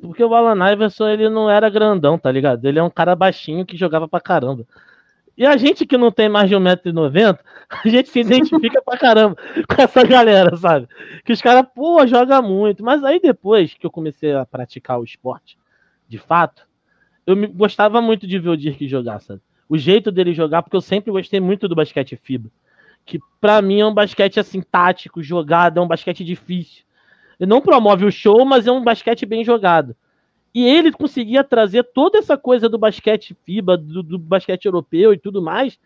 [0.00, 2.64] Porque o Alan Iverson, ele não era grandão, tá ligado?
[2.64, 4.64] Ele é um cara baixinho que jogava pra caramba.
[5.38, 7.38] E a gente que não tem mais de 1,90m,
[7.70, 9.36] a gente se identifica pra caramba
[9.68, 10.88] com essa galera, sabe?
[11.24, 12.82] Que os caras, pô, joga muito.
[12.82, 15.56] Mas aí depois que eu comecei a praticar o esporte,
[16.08, 16.66] de fato,
[17.24, 19.40] eu me, gostava muito de ver o Dirk jogar, sabe?
[19.68, 22.50] O jeito dele jogar, porque eu sempre gostei muito do basquete FIBA.
[23.06, 26.82] Que para mim é um basquete assim, tático, jogado, é um basquete difícil.
[27.38, 29.94] Ele não promove o show, mas é um basquete bem jogado.
[30.58, 35.16] E ele conseguia trazer toda essa coisa do basquete FIBA, do, do basquete europeu e
[35.16, 35.78] tudo mais,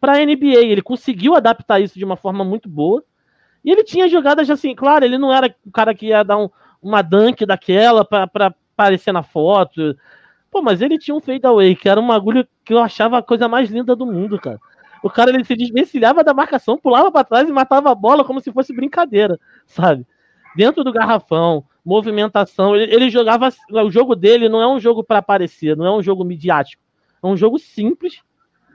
[0.00, 0.64] para a NBA.
[0.64, 3.04] Ele conseguiu adaptar isso de uma forma muito boa.
[3.62, 6.48] E ele tinha jogadas assim, claro, ele não era o cara que ia dar um,
[6.80, 9.94] uma dunk daquela para aparecer na foto.
[10.50, 13.46] Pô, mas ele tinha um fadeaway, que era um agulho que eu achava a coisa
[13.46, 14.58] mais linda do mundo, cara.
[15.02, 18.40] O cara ele se desvencilhava da marcação, pulava para trás e matava a bola como
[18.40, 20.06] se fosse brincadeira, sabe?
[20.56, 22.74] Dentro do garrafão, movimentação.
[22.74, 23.50] Ele, ele jogava.
[23.70, 26.82] O jogo dele não é um jogo para aparecer, não é um jogo midiático.
[27.22, 28.20] É um jogo simples,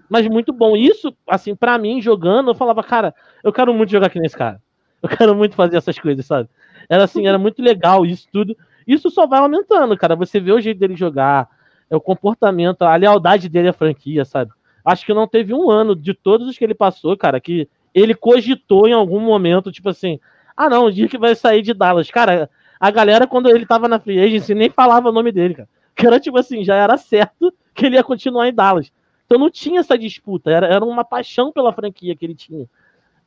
[0.10, 0.76] mas muito bom.
[0.76, 4.62] Isso, assim, para mim, jogando, eu falava, cara, eu quero muito jogar aqui nesse cara.
[5.02, 6.50] Eu quero muito fazer essas coisas, sabe?
[6.90, 8.58] Era assim, era muito legal isso tudo.
[8.86, 10.16] Isso só vai aumentando, cara.
[10.16, 11.48] Você vê o jeito dele jogar,
[11.90, 14.52] é o comportamento, a lealdade dele à franquia, sabe?
[14.84, 18.14] Acho que não teve um ano de todos os que ele passou, cara, que ele
[18.14, 20.20] cogitou em algum momento, tipo assim,
[20.56, 22.12] ah, não, o dia que vai sair de Dallas.
[22.12, 25.70] Cara, a galera, quando ele tava na free agency, nem falava o nome dele, cara.
[25.96, 28.92] Que era tipo assim, já era certo que ele ia continuar em Dallas.
[29.26, 32.66] Então não tinha essa disputa, era, era uma paixão pela franquia que ele tinha.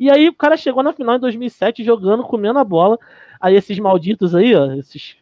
[0.01, 2.99] E aí o cara chegou na final em 2007 jogando, comendo a bola.
[3.39, 5.17] Aí esses malditos aí, ó, esses,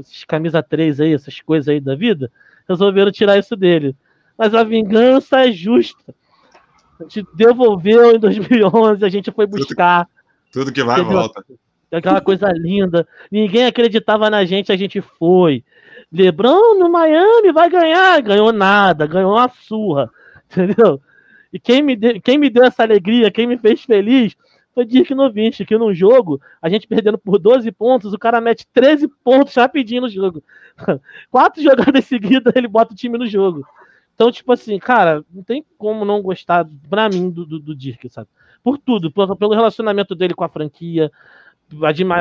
[0.00, 2.30] esses camisa 3 aí, essas coisas aí da vida,
[2.68, 3.94] resolveram tirar isso dele.
[4.36, 6.14] Mas a vingança é justa.
[7.00, 10.06] A gente devolveu em 2011, a gente foi buscar.
[10.50, 11.42] Tudo, tudo que vai volta
[11.90, 13.06] aquela coisa linda.
[13.30, 15.64] Ninguém acreditava na gente, a gente foi.
[16.12, 20.10] Lebron no Miami vai ganhar, ganhou nada, ganhou uma surra,
[20.50, 21.00] entendeu?
[21.52, 24.36] E quem me, deu, quem me deu essa alegria, quem me fez feliz,
[24.76, 28.66] foi Dirk Nowitzki, que num jogo, a gente perdendo por 12 pontos, o cara mete
[28.74, 30.44] 13 pontos rapidinho no jogo.
[31.30, 33.66] Quatro jogadas seguidas, ele bota o time no jogo.
[34.14, 38.08] Então, tipo assim, cara, não tem como não gostar, pra mim, do, do, do Dirk,
[38.10, 38.28] sabe?
[38.62, 41.10] Por tudo, pelo relacionamento dele com a franquia,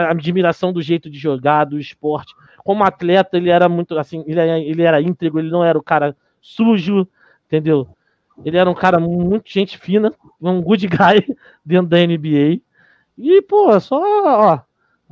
[0.10, 2.34] admiração do jeito de jogar, do esporte.
[2.60, 5.84] Como atleta, ele era muito assim, ele era, ele era íntegro, ele não era o
[5.84, 7.08] cara sujo,
[7.45, 7.88] entendeu?
[8.43, 12.60] Ele era um cara muito gente fina, um good guy dentro da NBA.
[13.17, 14.60] E, pô, só, ó,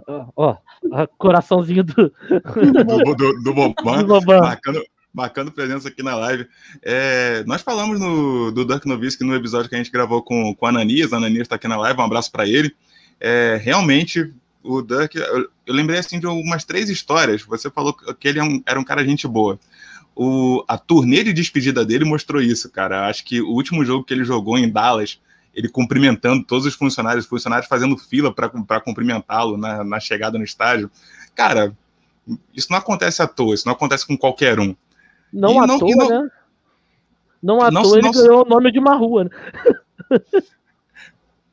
[0.08, 1.94] ó, ó coraçãozinho do.
[1.94, 4.42] do, do, do Boban, do Boban.
[4.42, 6.48] Marcando, marcando presença aqui na live.
[6.82, 10.66] É, nós falamos no, do Dirk Nowitzki no episódio que a gente gravou com, com
[10.66, 11.14] a Ananias.
[11.14, 12.76] A Ananias está aqui na live, um abraço para ele
[13.24, 17.42] é, realmente o Duck, eu, eu, lembrei assim de algumas três histórias.
[17.44, 19.58] Você falou que ele é um, era um cara gente boa.
[20.14, 23.08] O, a turnê de despedida dele mostrou isso, cara.
[23.08, 25.22] Acho que o último jogo que ele jogou em Dallas,
[25.56, 30.44] ele cumprimentando todos os funcionários, os funcionários fazendo fila para cumprimentá-lo na, na chegada no
[30.44, 30.92] estádio.
[31.34, 31.74] Cara,
[32.54, 34.76] Isso não acontece à toa, isso não acontece com qualquer um.
[35.32, 36.30] Não e à não, toa, não, né?
[37.42, 39.24] Não à não, toa ele ganhou o nome de uma rua.
[39.24, 39.30] Né?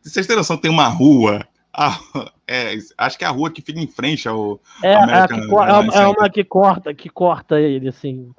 [0.02, 1.46] Vocês têm noção, tem uma rua.
[2.46, 4.60] É, acho que é a rua que fica em frente ao.
[4.82, 8.30] É, é, que, é, é uma que corta, que corta ele, assim.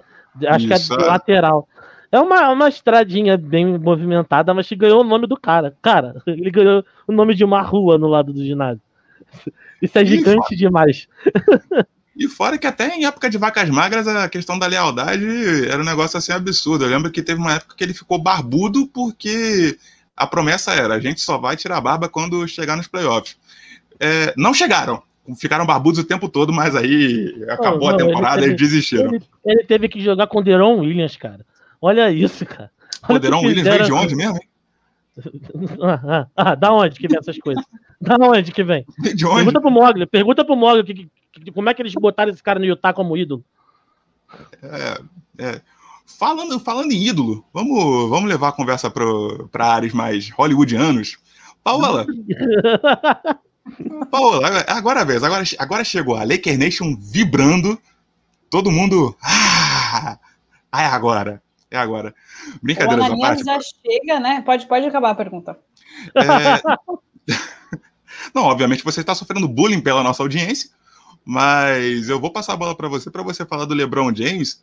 [0.47, 1.67] Acho Isso, que é lateral.
[2.11, 5.75] É uma, uma estradinha bem movimentada, mas que ganhou o nome do cara.
[5.81, 8.81] Cara, ele ganhou o nome de uma rua no lado do ginásio.
[9.81, 11.07] Isso é gigante demais.
[12.15, 15.25] E fora que até em época de vacas magras a questão da lealdade
[15.67, 16.83] era um negócio assim absurdo.
[16.83, 19.77] Eu lembro que teve uma época que ele ficou barbudo porque
[20.21, 23.35] a promessa era a gente só vai tirar a barba quando chegar nos playoffs.
[23.99, 25.01] É, não chegaram.
[25.39, 29.13] Ficaram barbudos o tempo todo, mas aí acabou oh, não, a temporada e desistiram.
[29.13, 31.45] Ele, ele, teve que jogar com o Deron Williams, cara.
[31.81, 32.69] Olha isso, cara.
[33.07, 34.47] Olha o Deron Williams veio de onde mesmo, hein?
[35.83, 37.63] Ah, ah, ah, da onde que vem essas coisas?
[37.99, 38.85] Da onde que vem?
[39.15, 39.35] De onde?
[39.35, 42.59] Pergunta pro Mogli, pergunta pro Mogli que, que, como é que eles botaram esse cara
[42.59, 43.43] no Utah como ídolo.
[44.63, 45.01] É,
[45.37, 45.61] é.
[46.05, 51.17] Falando, falando em ídolo, vamos, vamos levar a conversa para áreas mais hollywoodianos.
[51.63, 52.05] Paola.
[54.09, 57.79] Paola, agora vez, agora, agora chegou a Laker Nation vibrando,
[58.49, 59.15] todo mundo.
[59.21, 60.17] Ah,
[60.73, 62.13] é agora, é agora.
[62.61, 63.43] Brincadeira da parte.
[63.43, 64.41] já chega, né?
[64.41, 65.57] Pode, pode acabar a pergunta.
[66.15, 67.31] É...
[68.33, 70.69] Não, obviamente você está sofrendo bullying pela nossa audiência,
[71.25, 74.61] mas eu vou passar a bola para você para você falar do LeBron James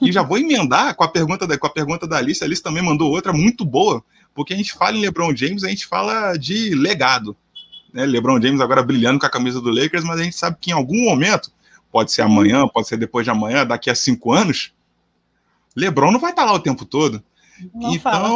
[0.00, 2.42] e já vou emendar com a pergunta da, com a pergunta da Alice.
[2.42, 4.02] A Alice também mandou outra muito boa,
[4.34, 7.36] porque a gente fala em LeBron James, a gente fala de legado.
[7.92, 8.04] Né?
[8.04, 10.74] LeBron James agora brilhando com a camisa do Lakers, mas a gente sabe que em
[10.74, 11.52] algum momento,
[11.90, 14.72] pode ser amanhã, pode ser depois de amanhã, daqui a cinco anos,
[15.76, 17.22] LeBron não vai estar lá o tempo todo.
[17.72, 18.28] Não então, fala.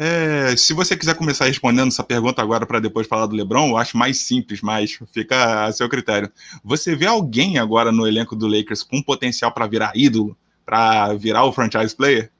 [0.00, 3.76] É, se você quiser começar respondendo essa pergunta agora para depois falar do LeBron, eu
[3.76, 6.30] acho mais simples, mas fica a seu critério.
[6.62, 11.44] Você vê alguém agora no elenco do Lakers com potencial para virar ídolo, para virar
[11.44, 12.30] o franchise player?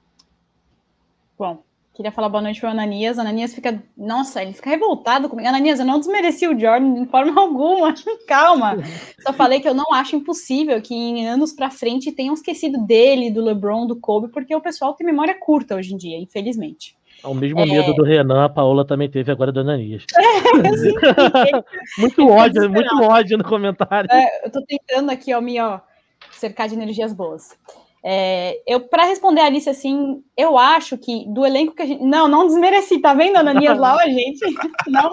[1.36, 1.60] Bom,
[1.92, 3.18] queria falar boa noite para Ananias.
[3.18, 5.48] Ananias fica, nossa, ele fica revoltado comigo.
[5.48, 7.92] Ananias, eu não desmereci o Jordan de forma alguma.
[8.28, 8.76] Calma.
[9.20, 13.32] Só falei que eu não acho impossível que em anos para frente tenham esquecido dele,
[13.32, 16.96] do LeBron, do Kobe, porque o pessoal tem memória curta hoje em dia, infelizmente.
[17.24, 17.66] O mesmo é...
[17.66, 20.04] medo do Renan, a Paola também teve agora do Ananias.
[20.18, 24.09] É, muito ódio, muito ódio no comentário.
[24.11, 25.81] É, eu tô tentando aqui, ó, me ó,
[26.31, 27.57] cercar de energias boas.
[28.02, 32.02] É, eu, para responder a Alice, assim, eu acho que do elenco que a gente.
[32.02, 34.40] Não, não desmereci, tá vendo, Ananias lá, a gente?
[34.87, 35.11] Não,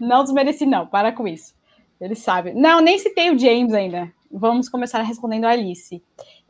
[0.00, 1.54] não desmereci, não, para com isso.
[2.00, 2.52] Ele sabe.
[2.52, 4.12] Não, nem citei o James ainda.
[4.30, 6.02] Vamos começar respondendo a Alice.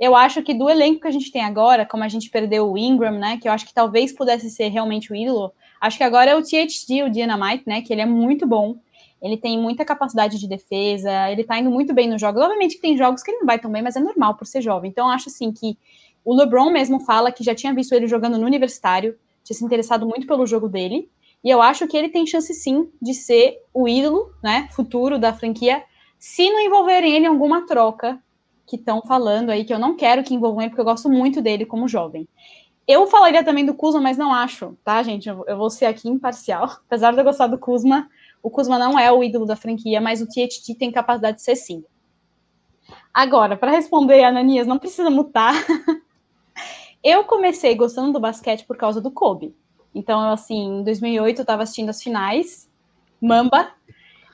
[0.02, 2.76] Eu acho que do elenco que a gente tem agora, como a gente perdeu o
[2.76, 6.32] Ingram, né, que eu acho que talvez pudesse ser realmente o ídolo, acho que agora
[6.32, 8.74] é o THD, o Dynamite, né, que ele é muito bom,
[9.22, 12.42] ele tem muita capacidade de defesa, ele tá indo muito bem nos jogos.
[12.42, 14.60] Obviamente que tem jogos que ele não vai tão bem, mas é normal por ser
[14.60, 14.90] jovem.
[14.90, 15.78] Então acho assim que
[16.24, 20.04] o LeBron mesmo fala que já tinha visto ele jogando no universitário, tinha se interessado
[20.04, 21.08] muito pelo jogo dele,
[21.44, 25.32] e eu acho que ele tem chance sim de ser o ídolo, né, futuro da
[25.32, 25.80] franquia,
[26.18, 28.20] se não envolverem ele em alguma troca
[28.66, 31.42] que estão falando aí, que eu não quero que envolvam ele, porque eu gosto muito
[31.42, 32.28] dele como jovem.
[32.86, 35.28] Eu falaria também do Kuzma, mas não acho, tá, gente?
[35.28, 36.64] Eu vou ser aqui imparcial.
[36.86, 38.08] Apesar de eu gostar do Kuzma,
[38.42, 41.56] o Kuzma não é o ídolo da franquia, mas o THT tem capacidade de ser
[41.56, 41.84] sim.
[43.14, 45.54] Agora, para responder, Ananias, não precisa mutar.
[47.04, 49.54] eu comecei gostando do basquete por causa do Kobe.
[49.94, 52.68] Então, assim, em 2008 eu estava assistindo as finais,
[53.20, 53.70] Mamba,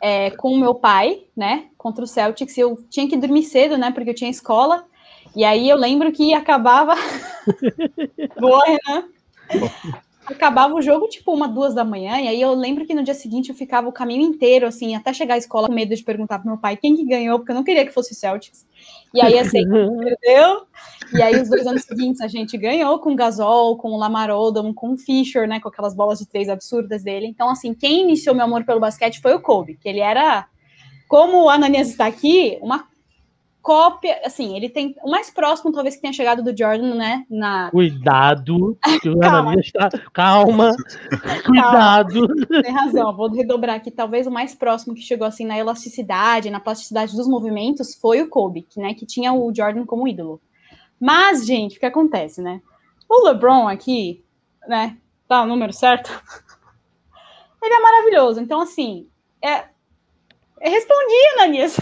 [0.03, 3.91] é, com o meu pai, né, contra o Celtics, eu tinha que dormir cedo, né,
[3.91, 4.85] porque eu tinha escola,
[5.35, 6.95] e aí eu lembro que acabava...
[8.39, 9.05] Boa, Renan!
[10.27, 13.15] Acabava o jogo, tipo, uma, duas da manhã, e aí eu lembro que no dia
[13.15, 16.39] seguinte eu ficava o caminho inteiro, assim, até chegar à escola, com medo de perguntar
[16.39, 18.67] pro meu pai quem que ganhou, porque eu não queria que fosse o Celtics.
[19.15, 20.67] E aí, assim, perdeu.
[21.13, 24.31] E aí, os dois anos seguintes, a gente ganhou com o Gasol, com o Lamar
[24.31, 25.61] Odom, com o Fischer, né?
[25.61, 27.27] Com aquelas bolas de três absurdas dele.
[27.27, 30.47] Então, assim, quem iniciou meu amor pelo basquete foi o Kobe, que ele era,
[31.09, 32.87] como o Ananias está aqui, uma
[33.69, 37.27] cópia, assim, ele tem o mais próximo, talvez, que tenha chegado do Jordan, né?
[37.29, 37.71] Na...
[37.71, 39.91] Cuidado, que o Ananias está.
[40.11, 40.71] Calma,
[41.45, 42.27] cuidado.
[42.29, 42.63] Calma.
[42.63, 43.91] Tem razão, vou redobrar aqui.
[43.91, 48.29] Talvez o mais próximo que chegou assim na elasticidade, na plasticidade dos movimentos, foi o
[48.31, 50.41] Kobe, que, né, que tinha o Jordan como ídolo.
[50.99, 52.63] Mas, gente, o que acontece, né?
[53.07, 54.25] O LeBron aqui,
[54.67, 54.97] né?
[55.29, 56.11] Tá o número certo?
[57.63, 58.41] Ele é maravilhoso.
[58.41, 59.07] Então, assim,
[59.45, 59.67] é.
[60.59, 61.77] Eu respondi, Ananias.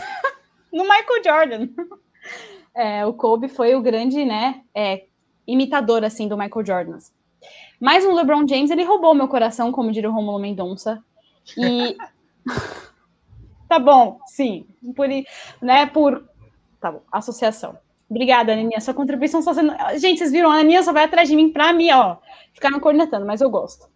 [0.77, 1.69] No Michael Jordan.
[2.79, 5.07] É, o Kobe foi o grande, né, é,
[5.47, 6.99] imitador, assim, do Michael Jordan.
[7.81, 11.03] Mas o LeBron James, ele roubou meu coração, como diria o Romulo Mendonça.
[11.57, 11.97] E...
[13.67, 14.67] tá bom, sim.
[14.95, 15.09] Por,
[15.63, 16.29] né, por.
[16.79, 17.79] Tá bom, associação.
[18.11, 18.79] Obrigada, Aninha.
[18.79, 19.73] Sua contribuição só sendo.
[19.99, 22.19] Gente, vocês viram, a Aninha só vai atrás de mim pra mim, ó.
[22.53, 23.89] Ficar me cornetando, mas eu gosto.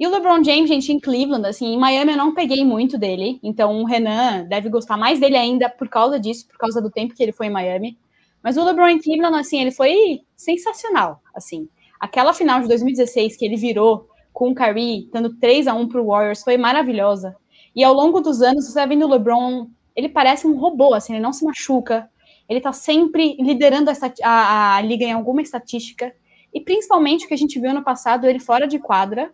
[0.00, 3.38] E o LeBron James, gente, em Cleveland, assim, em Miami eu não peguei muito dele.
[3.42, 7.14] Então o Renan deve gostar mais dele ainda por causa disso, por causa do tempo
[7.14, 7.98] que ele foi em Miami.
[8.42, 11.68] Mas o LeBron em Cleveland, assim, ele foi sensacional, assim.
[12.00, 16.06] Aquela final de 2016 que ele virou com o Kyrie, dando 3 a 1 pro
[16.06, 17.36] Warriors, foi maravilhosa.
[17.76, 21.12] E ao longo dos anos, você vai vendo o LeBron, ele parece um robô, assim,
[21.12, 22.08] ele não se machuca,
[22.48, 26.10] ele tá sempre liderando a, a, a liga em alguma estatística,
[26.54, 29.30] e principalmente o que a gente viu no passado, ele fora de quadra,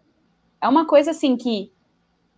[0.60, 1.70] é uma coisa assim que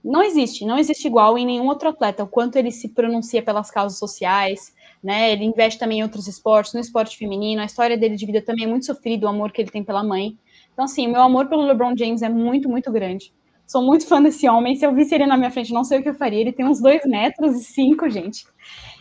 [0.03, 3.71] não existe, não existe igual em nenhum outro atleta, o quanto ele se pronuncia pelas
[3.71, 5.33] causas sociais, né?
[5.33, 8.65] Ele investe também em outros esportes, no esporte feminino, a história dele de vida também
[8.65, 10.39] é muito sofrida, o amor que ele tem pela mãe.
[10.73, 13.33] Então, assim, meu amor pelo LeBron James é muito, muito grande.
[13.67, 14.77] Sou muito fã desse homem.
[14.77, 16.41] Se eu visse ele na minha frente, não sei o que eu faria.
[16.41, 18.47] Ele tem uns dois metros e cinco, gente.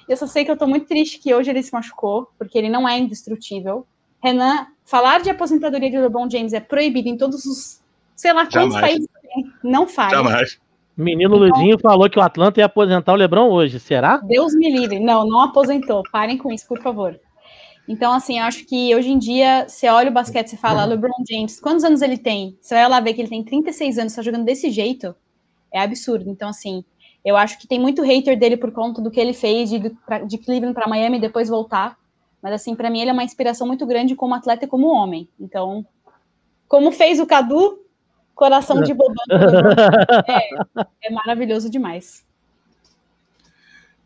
[0.10, 2.68] Eu só sei que eu tô muito triste que hoje ele se machucou, porque ele
[2.68, 3.86] não é indestrutível.
[4.22, 7.82] Renan, falar de aposentadoria de LeBron James é proibido em todos os,
[8.18, 8.82] sei lá quantos Jamais.
[8.82, 9.46] países tem.
[9.64, 10.12] Não faz.
[10.12, 10.60] Jamais.
[10.98, 14.18] Menino Luizinho falou que o Atlanta ia aposentar o Lebron hoje, será?
[14.18, 15.00] Deus me livre.
[15.00, 16.02] Não, não aposentou.
[16.12, 17.18] Parem com isso, por favor.
[17.88, 21.60] Então, assim, acho que hoje em dia, você olha o basquete e fala, LeBron James,
[21.60, 22.58] quantos anos ele tem?
[22.60, 25.16] Você vai lá ver que ele tem 36 anos, está jogando desse jeito,
[25.72, 26.30] é absurdo.
[26.30, 26.84] Então, assim,
[27.24, 30.38] eu acho que tem muito hater dele por conta do que ele fez de, de
[30.40, 31.98] Cleveland para Miami e depois voltar.
[32.42, 35.30] Mas, assim, para mim, ele é uma inspiração muito grande como atleta e como homem.
[35.40, 35.86] Então,
[36.68, 37.80] como fez o Cadu,
[38.38, 39.16] Coração de bobão.
[40.30, 42.24] É, é maravilhoso demais.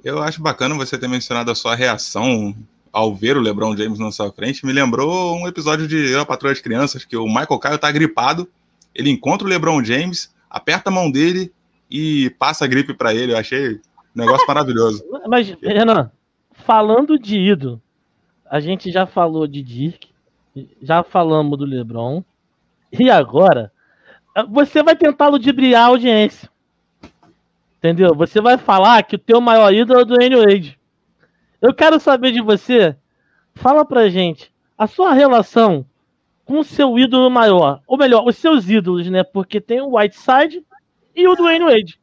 [0.04, 2.56] Eu acho bacana você ter mencionado a sua reação
[2.94, 4.66] ao ver o LeBron James na sua frente.
[4.66, 7.92] Me lembrou um episódio de Eu, a Patrulha das Crianças, que o Michael Caio tá
[7.92, 8.48] gripado,
[8.96, 11.52] ele encontra o LeBron James, aperta a mão dele
[11.90, 13.34] e passa a gripe para ele.
[13.34, 13.80] Eu achei um
[14.16, 15.04] negócio maravilhoso.
[15.28, 16.10] Mas, Renan,
[16.54, 17.82] falando de ídolo,
[18.50, 20.08] a gente já falou de Dirk,
[20.82, 22.24] já falamos do LeBron,
[22.92, 23.72] e agora
[24.50, 26.50] você vai tentar ludibriar a audiência.
[27.78, 28.14] Entendeu?
[28.16, 30.80] Você vai falar que o teu maior ídolo é o do Wade.
[31.62, 32.96] Eu quero saber de você.
[33.56, 35.86] Fala pra gente a sua relação
[36.46, 37.82] com o seu ídolo maior.
[37.88, 39.24] Ou melhor, os seus ídolos, né?
[39.24, 40.64] Porque tem o Whiteside
[41.16, 42.00] e o Dwayne Wade.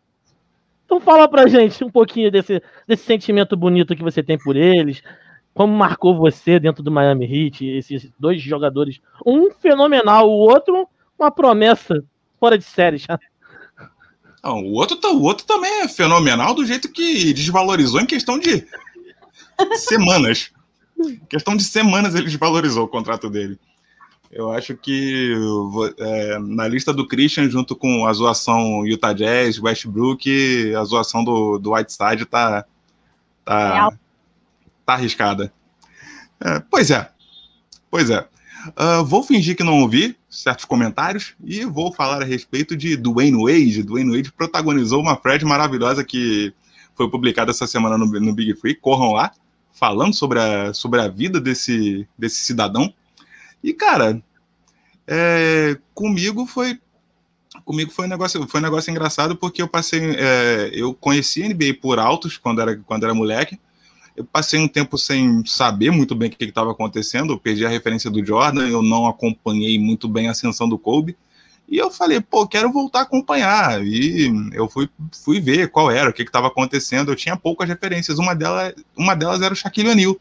[0.85, 5.03] Então fala pra gente um pouquinho desse, desse sentimento bonito que você tem por eles.
[5.55, 9.01] Como marcou você dentro do Miami Heat, esses dois jogadores.
[9.25, 12.05] Um fenomenal, o outro uma promessa
[12.39, 13.19] fora de série já.
[14.43, 18.39] Não, o outro, tá, o outro também é fenomenal do jeito que desvalorizou em questão
[18.39, 18.67] de
[19.77, 20.51] semanas.
[20.99, 23.59] Em questão de semanas ele desvalorizou o contrato dele.
[24.31, 25.35] Eu acho que
[25.99, 31.59] é, na lista do Christian, junto com a zoação Utah Jazz, Westbrook, a zoação do,
[31.59, 32.65] do Whiteside tá,
[33.45, 33.91] tá,
[34.85, 35.53] tá arriscada.
[36.45, 37.11] É, pois é.
[37.91, 38.29] Pois é.
[38.69, 43.43] Uh, vou fingir que não ouvi certos comentários e vou falar a respeito de Dwayne
[43.43, 43.83] Wade.
[43.83, 46.53] Dwayne Wade protagonizou uma thread maravilhosa que
[46.95, 48.75] foi publicada essa semana no, no, Big Free.
[48.75, 49.33] Corram lá,
[49.73, 52.93] falando sobre a, sobre a vida desse, desse cidadão.
[53.63, 54.23] E, cara,
[55.07, 56.79] é, comigo foi
[57.65, 61.49] comigo foi um negócio foi um negócio engraçado porque eu passei é, eu conheci a
[61.49, 63.59] NBA por altos quando era quando era moleque
[64.19, 67.69] eu passei um tempo sem saber muito bem o que estava acontecendo, eu perdi a
[67.69, 71.17] referência do Jordan, eu não acompanhei muito bem a ascensão do Kobe,
[71.69, 73.87] e eu falei, pô, quero voltar a acompanhar.
[73.87, 77.13] E eu fui, fui ver qual era, o que estava acontecendo.
[77.13, 78.19] Eu tinha poucas referências.
[78.19, 80.17] Uma delas, uma delas era o Shaquille O'Neal.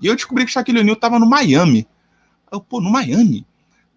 [0.00, 1.86] E eu descobri que o Shaquille O'Neal estava no Miami.
[2.50, 3.46] Eu, pô, no Miami?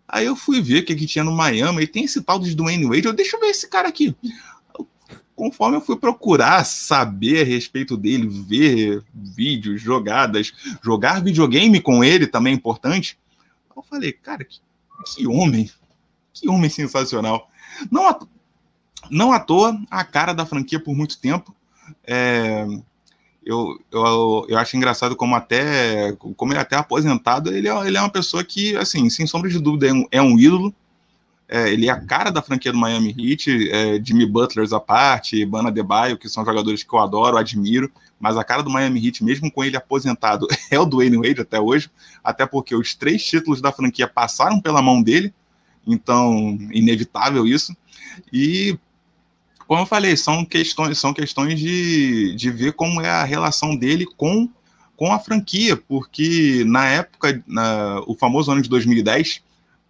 [0.08, 1.82] Aí eu fui ver o que, que tinha no Miami.
[1.82, 3.08] E tem esse tal de Dwayne Wade.
[3.08, 4.16] Eu, deixa eu ver esse cara aqui
[5.36, 12.26] conforme eu fui procurar saber a respeito dele, ver vídeos, jogadas, jogar videogame com ele
[12.26, 13.18] também é importante,
[13.76, 14.60] eu falei, cara, que,
[15.14, 15.70] que homem,
[16.34, 17.50] que homem sensacional.
[17.92, 18.20] Não à,
[19.12, 21.54] não à toa, a cara da franquia por muito tempo.
[22.06, 22.66] É,
[23.46, 27.98] eu, eu, eu acho engraçado como até como ele é até aposentado, ele é, ele
[27.98, 30.74] é uma pessoa que, assim, sem sombra de dúvida, é um, é um ídolo
[31.48, 35.46] é, ele é a cara da franquia do Miami Heat, é, Jimmy Butlers à parte,
[35.46, 39.24] Bana Debaio, que são jogadores que eu adoro, admiro, mas a cara do Miami Heat,
[39.24, 41.90] mesmo com ele aposentado, é o Dwayne Wade até hoje,
[42.24, 45.34] até porque os três títulos da franquia passaram pela mão dele,
[45.86, 47.76] então, inevitável isso.
[48.34, 48.78] E,
[49.68, 54.08] como eu falei, são questões, são questões de, de ver como é a relação dele
[54.18, 54.50] com,
[54.98, 59.44] com a franquia, porque na época, na, o famoso ano de 2010,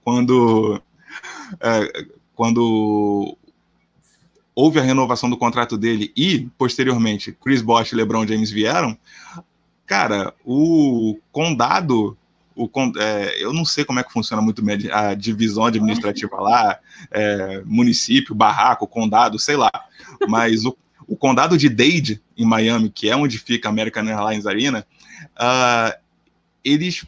[0.04, 0.82] quando
[1.60, 2.06] é,
[2.36, 3.38] quando
[4.54, 8.98] houve a renovação do contrato dele e, posteriormente, Chris Bosh e LeBron James vieram,
[9.86, 12.18] cara, o condado
[12.56, 16.80] o, é, eu não sei como é que funciona muito a divisão administrativa lá,
[17.12, 19.72] é, município, barraco, condado, sei lá.
[20.28, 24.48] Mas o, o, condado de Dade, em Miami, que é onde fica a American Airlines
[24.48, 24.88] Arena,
[25.36, 26.00] uh,
[26.64, 27.06] eles,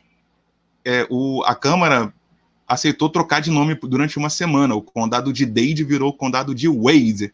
[0.84, 2.14] é, o, a Câmara
[2.68, 4.76] aceitou trocar de nome durante uma semana.
[4.76, 7.34] O condado de Dade virou o condado de Wade.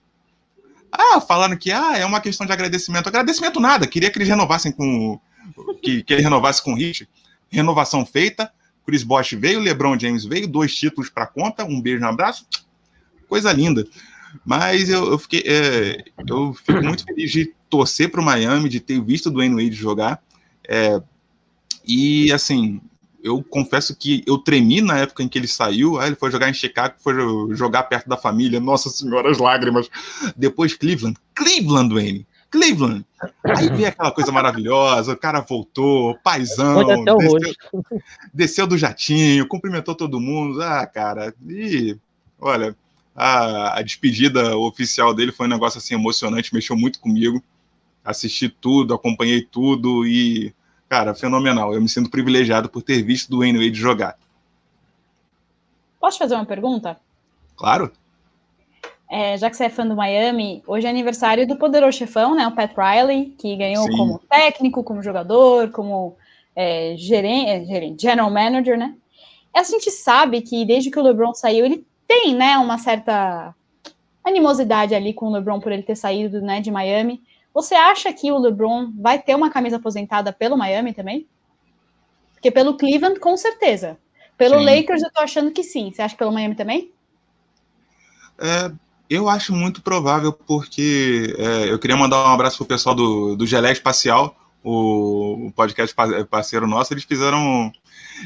[0.92, 3.08] Ah, falando que ah, é uma questão de agradecimento.
[3.08, 5.20] Agradecimento nada, queria que eles renovassem com.
[5.82, 7.08] Que, que ele renovasse com o Hit
[7.54, 8.52] renovação feita.
[8.86, 12.46] Chris Bosh veio, LeBron James veio, dois títulos para conta, um beijo no abraço,
[13.30, 13.88] coisa linda.
[14.44, 18.80] Mas eu, eu fiquei, é, eu fico muito feliz de torcer para o Miami, de
[18.80, 20.22] ter visto o Dwayne Wade jogar.
[20.68, 21.02] É,
[21.86, 22.82] e assim,
[23.24, 25.98] eu confesso que eu tremi na época em que ele saiu.
[25.98, 27.14] Aí ele foi jogar em Chicago, foi
[27.56, 28.60] jogar perto da família.
[28.60, 29.90] Nossa senhora, as lágrimas.
[30.36, 31.18] Depois Cleveland.
[31.34, 32.28] Cleveland, Dwayne.
[32.52, 33.06] Cleveland.
[33.58, 37.56] Aí veio aquela coisa maravilhosa, o cara voltou, paizão, desceu,
[38.32, 40.62] desceu, do jatinho, cumprimentou todo mundo.
[40.62, 41.98] Ah, cara, e
[42.40, 42.76] olha,
[43.16, 47.42] a, a, despedida oficial dele foi um negócio assim emocionante, mexeu muito comigo.
[48.06, 50.54] Assisti tudo, acompanhei tudo e,
[50.94, 51.74] cara, fenomenal.
[51.74, 54.18] Eu me sinto privilegiado por ter visto o Wayne Wade jogar.
[56.00, 56.98] Posso fazer uma pergunta?
[57.56, 57.92] Claro
[59.14, 62.48] é, já que você é fã do Miami, hoje é aniversário do poderoso chefão, né?
[62.48, 63.96] O Pat Riley, que ganhou Sim.
[63.96, 66.16] como técnico, como jogador, como
[66.56, 68.96] é, gerente, é, gerente, general manager, né?
[69.54, 73.54] A gente sabe que desde que o LeBron saiu, ele tem, né, uma certa
[74.24, 77.22] animosidade ali com o LeBron por ele ter saído, né, de Miami.
[77.54, 81.28] Você acha que o LeBron vai ter uma camisa aposentada pelo Miami também?
[82.34, 83.98] Porque pelo Cleveland, com certeza.
[84.38, 84.66] Pelo sim.
[84.66, 85.92] Lakers, eu tô achando que sim.
[85.92, 86.92] Você acha que pelo Miami também?
[88.40, 88.72] É,
[89.10, 93.46] eu acho muito provável, porque é, eu queria mandar um abraço pro pessoal do, do
[93.46, 95.96] Gelé Espacial, o, o podcast
[96.30, 96.94] parceiro nosso.
[96.94, 97.72] Eles fizeram,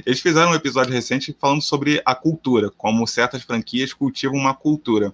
[0.05, 5.13] eles fizeram um episódio recente falando sobre a cultura, como certas franquias cultivam uma cultura.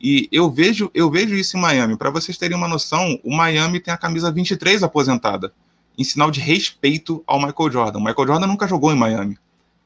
[0.00, 1.96] E eu vejo, eu vejo isso em Miami.
[1.96, 5.52] Para vocês terem uma noção, o Miami tem a camisa 23 aposentada,
[5.96, 7.98] em sinal de respeito ao Michael Jordan.
[7.98, 9.38] O Michael Jordan nunca jogou em Miami,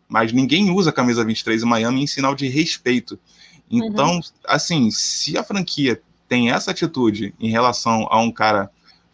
[0.09, 3.19] mas ninguém usa a camisa 23 em Miami em sinal de respeito.
[3.71, 4.21] Então, uhum.
[4.47, 8.71] assim, se a franquia tem essa atitude em relação a um cara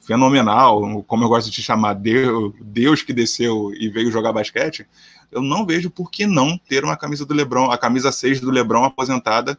[0.09, 4.86] fenomenal, como eu gosto de te chamar, Deus, Deus que desceu e veio jogar basquete,
[5.30, 8.50] eu não vejo por que não ter uma camisa do LeBron, a camisa 6 do
[8.50, 9.59] LeBron aposentada,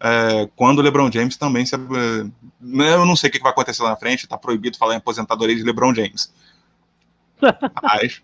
[0.00, 1.76] é, quando o LeBron James também se.
[1.76, 4.96] Né, eu não sei o que vai acontecer lá na frente, está proibido falar em
[4.96, 6.32] aposentadoria de LeBron James.
[7.82, 8.22] Mas,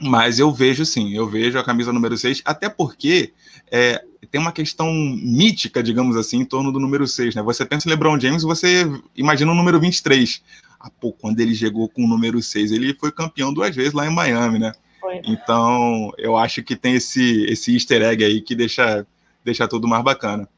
[0.00, 3.34] mas eu vejo sim, eu vejo a camisa número 6, até porque
[3.70, 7.42] é, tem uma questão mítica, digamos assim, em torno do número 6, né?
[7.42, 10.42] Você pensa em LeBron James, você imagina o número 23.
[10.80, 14.06] Ah, pô, quando ele chegou com o número 6, ele foi campeão duas vezes lá
[14.06, 14.72] em Miami, né?
[14.98, 15.20] Foi.
[15.26, 19.06] Então, eu acho que tem esse, esse easter egg aí que deixa,
[19.44, 20.48] deixa tudo mais bacana.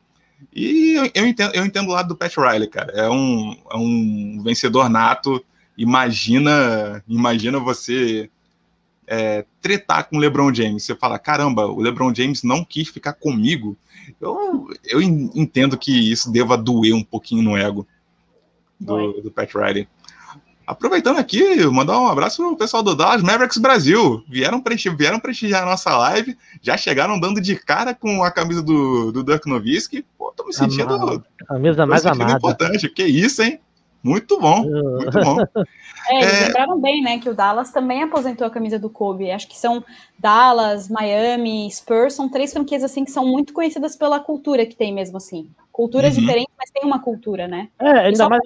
[0.55, 2.93] E eu, eu, entendo, eu entendo o lado do Pat Riley, cara.
[2.93, 5.45] É um, é um vencedor nato.
[5.77, 8.31] Imagina, imagina você
[9.07, 13.13] é, tretar com o LeBron James, você fala, caramba, o LeBron James não quis ficar
[13.13, 13.77] comigo,
[14.21, 17.87] eu, eu entendo que isso deva doer um pouquinho no ego
[18.79, 19.89] do, do Pat Riley.
[20.73, 24.25] Aproveitando aqui, mandar um abraço pro pessoal do Dallas Mavericks Brasil.
[24.29, 28.63] Vieram, prestigiar, vieram prestigiar a nossa live, já chegaram dando de cara com a camisa
[28.63, 30.05] do, do Dirk Nowitzki.
[30.17, 31.23] Pô, tô me sentindo.
[31.43, 32.33] A camisa mais amada.
[32.33, 32.89] importante.
[32.89, 33.61] Que isso, hein?
[34.03, 35.37] Muito bom, muito bom.
[36.09, 36.47] É, eles é...
[36.47, 39.31] lembraram bem, né, que o Dallas também aposentou a camisa do Kobe.
[39.31, 39.85] Acho que são
[40.19, 44.93] Dallas, Miami, Spurs, são três franquias assim que são muito conhecidas pela cultura que tem
[44.93, 45.49] mesmo assim.
[45.73, 46.21] Culturas uhum.
[46.21, 47.71] diferentes, mas tem uma cultura, né?
[47.81, 48.43] É, ainda só mais.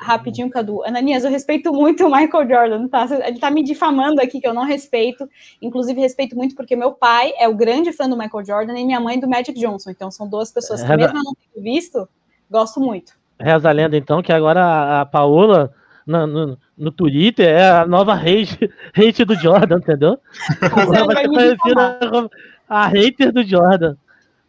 [0.00, 0.82] rapidinho, Cadu.
[0.84, 3.06] Ananias, eu respeito muito o Michael Jordan, tá?
[3.24, 5.30] Ele tá me difamando aqui, que eu não respeito.
[5.62, 8.98] Inclusive, respeito muito porque meu pai é o grande fã do Michael Jordan e minha
[8.98, 9.90] mãe do Magic Johnson.
[9.90, 12.08] Então, são duas pessoas que, é, mesmo eu não tendo visto,
[12.50, 13.12] gosto muito.
[13.38, 15.72] Reza a lenda, então, que agora a, Paola,
[16.04, 20.18] no, no, no, Twitter, é a nova hate, hate do Jordan, entendeu?
[20.60, 22.30] Agora vai ser conhecida
[22.68, 23.94] a hater do Jordan.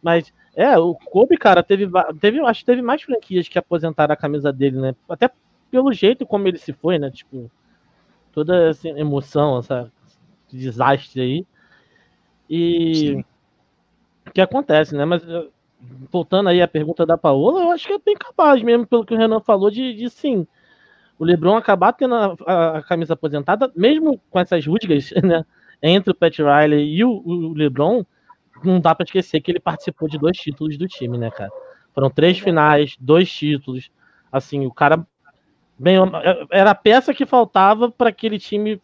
[0.02, 1.88] Mas, é, o Kobe, cara, teve,
[2.20, 4.94] teve, acho que teve mais franquias que aposentaram a camisa dele, né?
[5.08, 5.30] Até
[5.70, 7.10] pelo jeito como ele se foi, né?
[7.10, 7.50] Tipo,
[8.32, 9.90] toda essa emoção, essa
[10.50, 11.46] desastre aí.
[12.48, 13.24] E
[14.26, 15.04] o que acontece, né?
[15.04, 15.22] Mas
[16.10, 19.14] voltando aí à pergunta da Paola, eu acho que é bem capaz, mesmo pelo que
[19.14, 20.46] o Renan falou, de, de sim,
[21.18, 25.44] o Lebron acabar tendo a, a, a, camisa aposentada, mesmo com essas rusgas, né,
[25.82, 28.04] entre o Pat Riley e o, o Lebron,
[28.64, 31.50] não dá para esquecer que ele participou de dois títulos do time, né, cara?
[31.94, 33.90] Foram três finais, dois títulos.
[34.30, 35.06] Assim, o cara.
[35.78, 35.96] Bem,
[36.50, 38.80] era a peça que faltava para aquele time.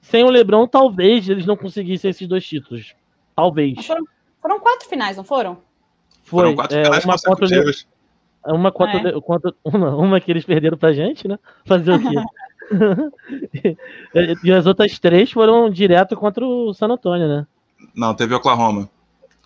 [0.00, 2.94] Sem o Lebron, talvez eles não conseguissem esses dois títulos.
[3.36, 3.86] Talvez.
[3.86, 4.04] Foram,
[4.40, 5.58] foram, quatro finais, não foram?
[6.24, 6.44] Foi.
[6.44, 7.46] Foram quatro é, finais uma contra,
[8.44, 9.20] uma, contra, é.
[9.20, 11.38] contra, uma, uma que eles perderam pra gente, né?
[11.64, 12.16] Fazer o quê?
[14.44, 17.46] e as outras três foram direto contra o San Antonio, né?
[17.94, 18.88] Não, teve Oklahoma.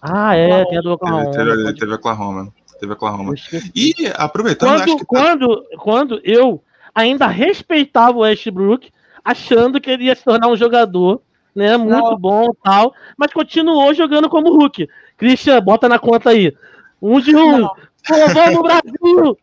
[0.08, 1.30] Ah, é, tem a do Oklahoma.
[1.32, 2.52] Teve, teve, teve Oklahoma.
[2.78, 3.34] Teve Oklahoma.
[3.74, 4.84] E aproveitando.
[4.84, 5.04] Quando, que...
[5.04, 6.62] quando, quando eu
[6.94, 8.90] ainda respeitava o Westbrook,
[9.24, 11.20] achando que ele ia se tornar um jogador
[11.54, 12.18] né, muito Não.
[12.18, 14.88] bom tal, mas continuou jogando como Hulk.
[15.16, 16.54] Christian, bota na conta aí.
[17.00, 17.66] Um de um.
[17.66, 19.38] Pô, vamos Brasil!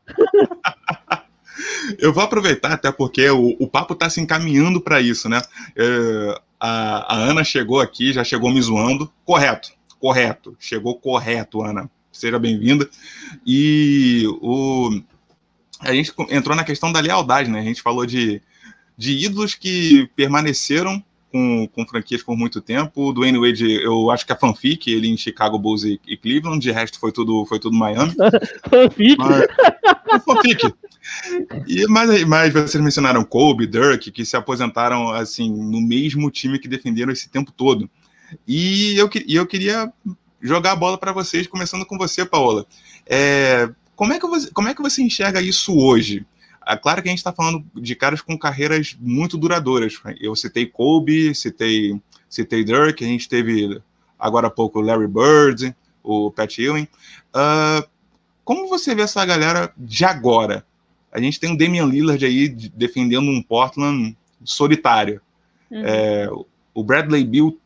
[1.99, 5.41] Eu vou aproveitar, até porque o, o papo está se encaminhando para isso, né?
[5.75, 9.11] É, a, a, Ana chegou aqui, já chegou me zoando.
[9.25, 9.71] Correto,
[10.03, 10.53] correto.
[10.59, 11.89] Chegou correto, Ana.
[12.11, 12.89] Seja bem-vinda.
[13.47, 15.01] E o,
[15.79, 17.61] a gente entrou na questão da lealdade, né?
[17.61, 18.41] A gente falou de,
[18.97, 21.01] de ídolos que permaneceram
[21.31, 23.01] com, com franquias por muito tempo.
[23.01, 26.59] O Dwayne Wade, eu acho que é fanfic, ele em Chicago Bulls e, e Cleveland,
[26.59, 28.13] de resto foi tudo, foi tudo Miami.
[28.69, 29.17] fanfic?
[29.17, 30.73] Mas, é fanfic.
[31.65, 36.67] E, mas, mas vocês mencionaram Kobe, Dirk, que se aposentaram assim no mesmo time que
[36.67, 37.89] defenderam esse tempo todo.
[38.47, 39.91] E eu, e eu queria
[40.41, 42.65] jogar a bola para vocês, começando com você, Paola.
[43.05, 46.25] É, como, é que você, como é que você enxerga isso hoje?
[46.65, 49.99] É claro que a gente está falando de caras com carreiras muito duradouras.
[50.19, 53.81] Eu citei Kobe, citei, citei Dirk, a gente teve
[54.17, 56.87] agora há pouco Larry Bird, o Pat Ewing.
[57.35, 57.87] Uh,
[58.43, 60.65] como você vê essa galera de agora?
[61.11, 65.21] A gente tem o Damian Lillard aí defendendo um Portland solitário.
[65.69, 65.81] Uhum.
[65.85, 66.29] É,
[66.73, 67.59] o Bradley Bill,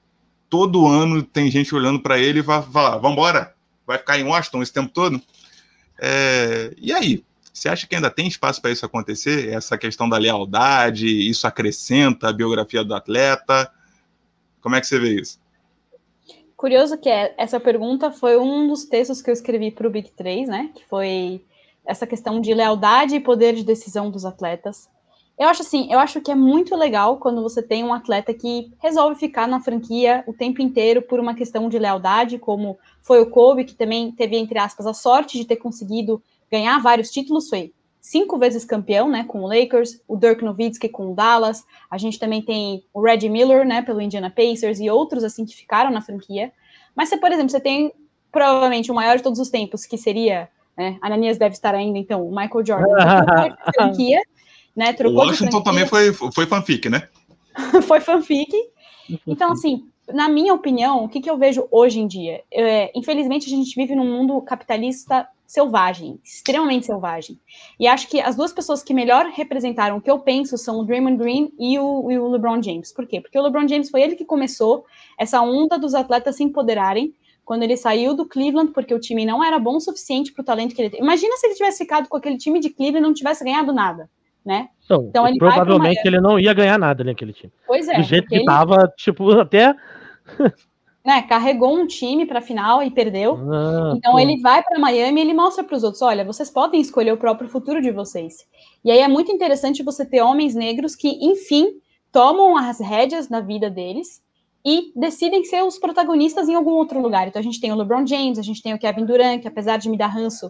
[0.50, 3.56] todo ano tem gente olhando para ele e vai falar: vamos embora?
[3.86, 5.22] Vai ficar em Washington esse tempo todo?
[6.00, 7.24] É, e aí?
[7.54, 9.52] Você acha que ainda tem espaço para isso acontecer?
[9.52, 13.72] Essa questão da lealdade, isso acrescenta a biografia do atleta?
[14.62, 15.40] Como é que você vê isso?
[16.56, 20.12] Curioso que é, essa pergunta foi um dos textos que eu escrevi para o Big
[20.12, 20.72] 3, né?
[20.76, 21.44] Que foi
[21.84, 24.88] essa questão de lealdade e poder de decisão dos atletas.
[25.38, 28.74] Eu acho assim, eu acho que é muito legal quando você tem um atleta que
[28.80, 33.30] resolve ficar na franquia o tempo inteiro por uma questão de lealdade, como foi o
[33.30, 36.22] Kobe, que também teve, entre aspas, a sorte de ter conseguido
[36.52, 37.72] ganhar vários títulos, foi
[38.02, 42.18] cinco vezes campeão, né, com o Lakers, o Dirk Nowitzki com o Dallas, a gente
[42.18, 46.02] também tem o Reggie Miller, né, pelo Indiana Pacers e outros, assim, que ficaram na
[46.02, 46.52] franquia.
[46.96, 47.94] Mas você, por exemplo, você tem
[48.32, 52.26] provavelmente o maior de todos os tempos, que seria, né, Ananias deve estar ainda, então,
[52.26, 54.22] o Michael Jordan, a franquia,
[54.78, 57.10] né, trocou O Washington também foi, foi fanfic, né?
[57.88, 58.56] foi fanfic.
[59.26, 62.44] Então, assim, na minha opinião, o que, que eu vejo hoje em dia?
[62.52, 67.40] É, infelizmente, a gente vive num mundo capitalista selvagem, extremamente selvagem.
[67.80, 70.86] E acho que as duas pessoas que melhor representaram o que eu penso são o
[70.86, 72.94] Draymond Green e o, e o LeBron James.
[72.94, 73.22] Por quê?
[73.22, 74.86] Porque o LeBron James foi ele que começou
[75.18, 77.14] essa onda dos atletas se empoderarem
[77.46, 80.46] quando ele saiu do Cleveland, porque o time não era bom o suficiente para o
[80.46, 81.00] talento que ele tem.
[81.00, 84.10] Imagina se ele tivesse ficado com aquele time de Cleveland e não tivesse ganhado nada,
[84.48, 84.70] né?
[84.86, 87.52] Então, então ele provavelmente ele não ia ganhar nada naquele time.
[87.68, 87.98] Pois é.
[87.98, 88.46] Do jeito que ele...
[88.46, 89.76] tava, tipo, até
[91.06, 93.38] né, carregou um time para a final e perdeu.
[93.52, 94.20] Ah, então pô.
[94.20, 97.18] ele vai para Miami e ele mostra para os outros, olha, vocês podem escolher o
[97.18, 98.48] próprio futuro de vocês.
[98.86, 101.74] E aí é muito interessante você ter homens negros que, enfim,
[102.10, 104.22] tomam as rédeas na vida deles
[104.66, 107.28] e decidem ser os protagonistas em algum outro lugar.
[107.28, 109.76] Então a gente tem o LeBron James, a gente tem o Kevin Durant, que apesar
[109.76, 110.50] de me dar ranço,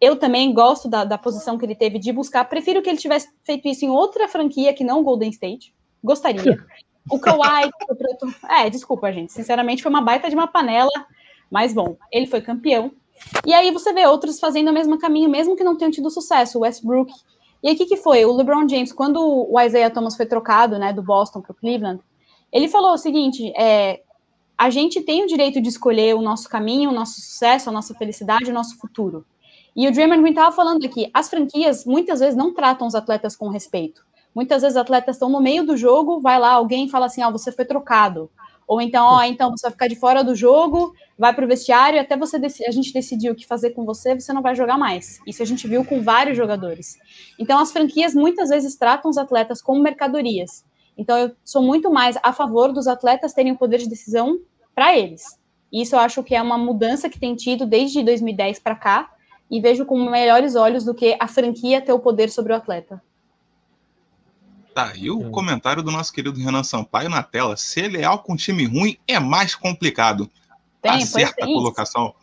[0.00, 2.44] eu também gosto da, da posição que ele teve de buscar.
[2.46, 5.74] Prefiro que ele tivesse feito isso em outra franquia que não Golden State.
[6.02, 6.58] Gostaria.
[7.10, 7.70] O Kawhi.
[8.48, 9.32] é, desculpa, gente.
[9.32, 10.90] Sinceramente, foi uma baita de uma panela.
[11.50, 12.92] Mas bom, ele foi campeão.
[13.44, 16.58] E aí você vê outros fazendo o mesmo caminho, mesmo que não tenham tido sucesso.
[16.58, 17.12] O Westbrook.
[17.62, 18.24] E aí o que, que foi?
[18.24, 22.00] O LeBron James, quando o Isaiah Thomas foi trocado, né, do Boston para o Cleveland,
[22.50, 24.00] ele falou o seguinte: é,
[24.56, 27.94] a gente tem o direito de escolher o nosso caminho, o nosso sucesso, a nossa
[27.94, 29.26] felicidade, o nosso futuro.
[29.74, 33.36] E o Draymond Green estava falando aqui, as franquias muitas vezes não tratam os atletas
[33.36, 34.04] com respeito.
[34.34, 37.32] Muitas vezes atletas estão no meio do jogo, vai lá alguém fala assim, ó, oh,
[37.32, 38.30] você foi trocado.
[38.66, 41.48] Ou então, ó, oh, então você vai ficar de fora do jogo, vai para o
[41.48, 44.78] vestiário, até você a gente decidir o que fazer com você, você não vai jogar
[44.78, 45.20] mais.
[45.26, 46.96] Isso a gente viu com vários jogadores.
[47.38, 50.64] Então as franquias muitas vezes tratam os atletas como mercadorias.
[50.96, 54.38] Então eu sou muito mais a favor dos atletas terem o poder de decisão
[54.72, 55.24] para eles.
[55.72, 59.10] Isso eu acho que é uma mudança que tem tido desde 2010 para cá
[59.50, 63.02] e vejo com melhores olhos do que a franquia ter o poder sobre o atleta.
[64.74, 65.30] Tá, e o é.
[65.30, 69.54] comentário do nosso querido Renan Sampaio na tela: ser leal com time ruim é mais
[69.54, 70.30] complicado.
[70.80, 72.14] Tem, Acerta a colocação.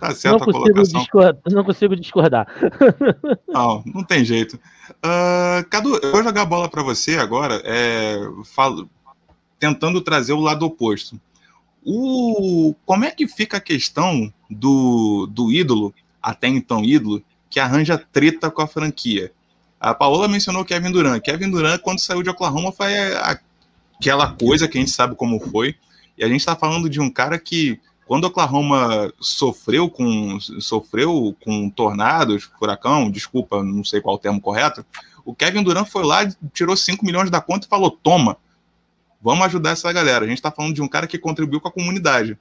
[0.00, 2.46] Tá certo não, consigo discordar, não consigo discordar.
[3.48, 4.58] Não, não tem jeito.
[5.04, 8.90] Uh, Cadu, eu vou jogar a bola para você agora, é, falo,
[9.58, 11.18] tentando trazer o lado oposto.
[11.82, 15.94] O, como é que fica a questão do, do ídolo,
[16.24, 19.30] até então ídolo, que arranja treta com a franquia?
[19.78, 21.20] A Paola mencionou Kevin Durant.
[21.20, 22.94] Kevin Durant, quando saiu de Oklahoma, foi
[23.98, 25.76] aquela coisa que a gente sabe como foi.
[26.16, 31.68] E a gente está falando de um cara que quando Oklahoma sofreu com sofreu com
[31.68, 34.84] tornados, furacão, desculpa, não sei qual o termo correto,
[35.24, 38.38] o Kevin Durant foi lá, tirou 5 milhões da conta e falou: "Toma,
[39.20, 40.24] vamos ajudar essa galera".
[40.24, 42.38] A gente está falando de um cara que contribuiu com a comunidade.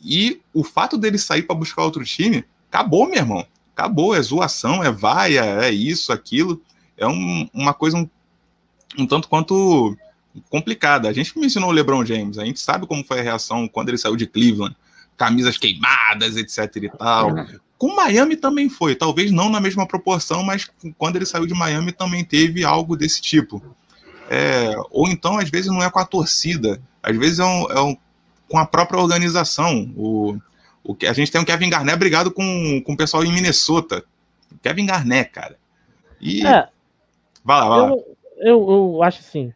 [0.00, 2.44] E o fato dele sair para buscar outro time,
[2.74, 3.46] acabou, meu irmão.
[3.72, 6.60] Acabou, é zoação, é vaia, é isso, aquilo.
[6.96, 8.08] É um, uma coisa um,
[8.98, 9.96] um tanto quanto
[10.50, 11.08] complicada.
[11.08, 13.98] A gente mencionou o LeBron James, a gente sabe como foi a reação quando ele
[13.98, 14.76] saiu de Cleveland,
[15.16, 17.30] camisas queimadas, etc e tal.
[17.78, 21.92] Com Miami também foi, talvez não na mesma proporção, mas quando ele saiu de Miami
[21.92, 23.62] também teve algo desse tipo.
[24.28, 27.80] É, ou então, às vezes, não é com a torcida, às vezes é, um, é
[27.82, 27.96] um,
[28.48, 29.92] com a própria organização.
[29.96, 30.38] O,
[30.84, 34.04] o, a gente tem o Kevin Garnett brigado com, com o pessoal em Minnesota.
[34.62, 35.58] Kevin Garnett, cara.
[36.20, 36.46] E.
[36.46, 36.68] É,
[37.42, 37.88] vai lá, vai lá.
[37.88, 39.52] Eu, eu, eu acho assim,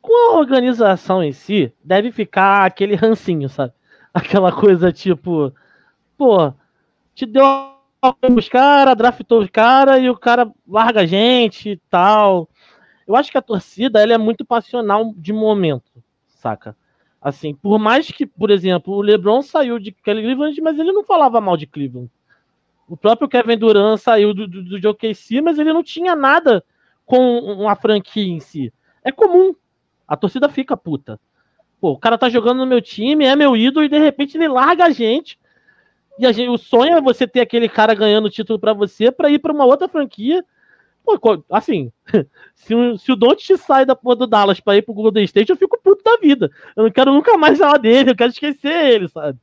[0.00, 3.72] com a organização em si, deve ficar aquele rancinho, sabe?
[4.12, 5.54] Aquela coisa tipo,
[6.18, 6.52] pô,
[7.14, 7.44] te deu
[8.36, 12.48] os caras, draftou os caras e o cara larga a gente e tal.
[13.06, 15.90] Eu acho que a torcida ela é muito passional de momento,
[16.28, 16.76] saca?
[17.22, 21.40] Assim, por mais que, por exemplo, o LeBron saiu de Cleveland, mas ele não falava
[21.40, 22.10] mal de Cleveland.
[22.88, 26.64] O próprio Kevin Durant saiu do, do, do OKC, mas ele não tinha nada
[27.06, 28.72] com a franquia em si.
[29.04, 29.54] É comum,
[30.06, 31.18] a torcida fica puta.
[31.80, 34.48] Pô, o cara tá jogando no meu time, é meu ídolo, e de repente ele
[34.48, 35.38] larga a gente.
[36.18, 39.10] E a gente, o sonho é você ter aquele cara ganhando o título para você
[39.10, 40.44] para ir para uma outra franquia.
[41.04, 41.18] Pô,
[41.50, 41.90] assim,
[42.54, 45.56] se, se o Don't sai da porra do Dallas pra ir pro Golden State, eu
[45.56, 46.50] fico puto da vida.
[46.76, 49.38] Eu não quero nunca mais falar dele, eu quero esquecer ele, sabe?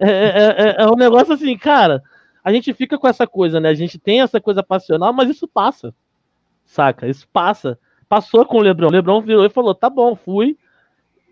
[0.00, 2.00] É, é, é, é, um negócio assim, cara.
[2.44, 3.68] A gente fica com essa coisa, né?
[3.68, 5.92] A gente tem essa coisa passional, mas isso passa.
[6.64, 7.08] Saca?
[7.08, 7.78] Isso passa.
[8.08, 8.86] Passou com o Lebron.
[8.86, 10.56] O Lebron virou e falou: tá bom, fui.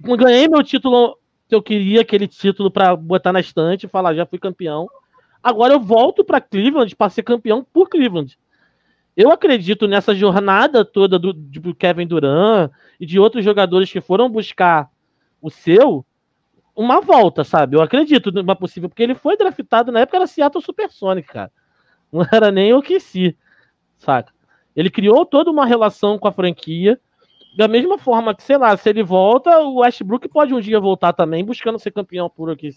[0.01, 1.17] Ganhei meu título
[1.49, 4.89] que eu queria, aquele título para botar na estante e falar: já fui campeão.
[5.43, 8.37] Agora eu volto para Cleveland para ser campeão por Cleveland.
[9.17, 14.29] Eu acredito nessa jornada toda do, do Kevin Durant e de outros jogadores que foram
[14.29, 14.91] buscar
[15.41, 16.05] o seu,
[16.75, 17.77] uma volta, sabe?
[17.77, 21.51] Eu acredito numa possível, porque ele foi draftado na época era Seattle Supersonic, cara.
[22.12, 23.37] Não era nem o que se,
[23.97, 24.33] saca?
[24.75, 27.01] Ele criou toda uma relação com a franquia.
[27.57, 31.14] Da mesma forma que, sei lá, se ele volta, o Westbrook pode um dia voltar
[31.14, 32.71] também, buscando ser campeão por aqui.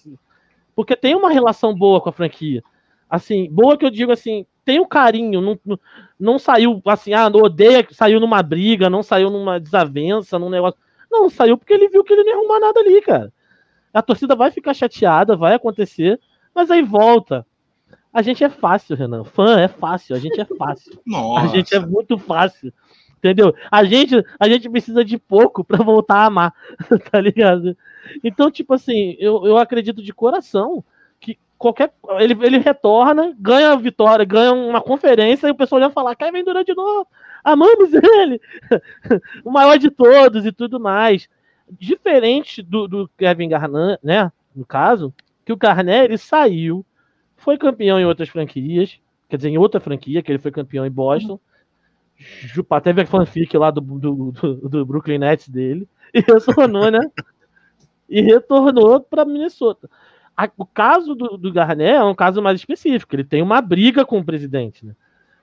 [0.73, 2.63] Porque tem uma relação boa com a franquia.
[3.09, 5.77] Assim, boa que eu digo assim, tem um carinho, não, não,
[6.19, 10.79] não saiu assim, ah, odeia, saiu numa briga, não saiu numa desavença, num negócio.
[11.09, 13.31] Não, saiu porque ele viu que ele não ia arrumar nada ali, cara.
[13.93, 16.19] A torcida vai ficar chateada, vai acontecer,
[16.53, 17.45] mas aí volta.
[18.13, 19.23] A gente é fácil, Renan.
[19.23, 20.99] Fã é fácil, a gente é fácil.
[21.05, 21.45] Nossa.
[21.45, 22.73] A gente é muito fácil.
[23.17, 23.53] Entendeu?
[23.69, 26.53] A gente, a gente precisa de pouco para voltar a amar,
[27.11, 27.75] tá ligado?
[28.23, 30.83] Então, tipo assim, eu, eu acredito de coração
[31.59, 31.93] qualquer.
[32.19, 36.43] Ele, ele retorna, ganha a vitória, ganha uma conferência e o pessoal já falar, Kevin
[36.43, 37.07] Durant de novo,
[37.43, 38.41] amamos ele,
[39.45, 41.27] o maior de todos e tudo mais.
[41.69, 44.31] Diferente do, do Kevin Garnett, né?
[44.55, 45.13] No caso,
[45.45, 46.83] que o Garnett ele saiu
[47.37, 48.99] foi campeão em outras franquias,
[49.29, 51.39] quer dizer, em outra franquia, que ele foi campeão em Boston.
[52.17, 52.81] Uhum.
[52.81, 55.87] Teve a fanfic lá do, do, do, do Brooklyn Nets dele.
[56.13, 56.99] E retornou, né?
[58.09, 59.89] e retornou para Minnesota.
[60.39, 63.13] A, o caso do, do Garnett é um caso mais específico.
[63.13, 64.95] Ele tem uma briga com o presidente, né?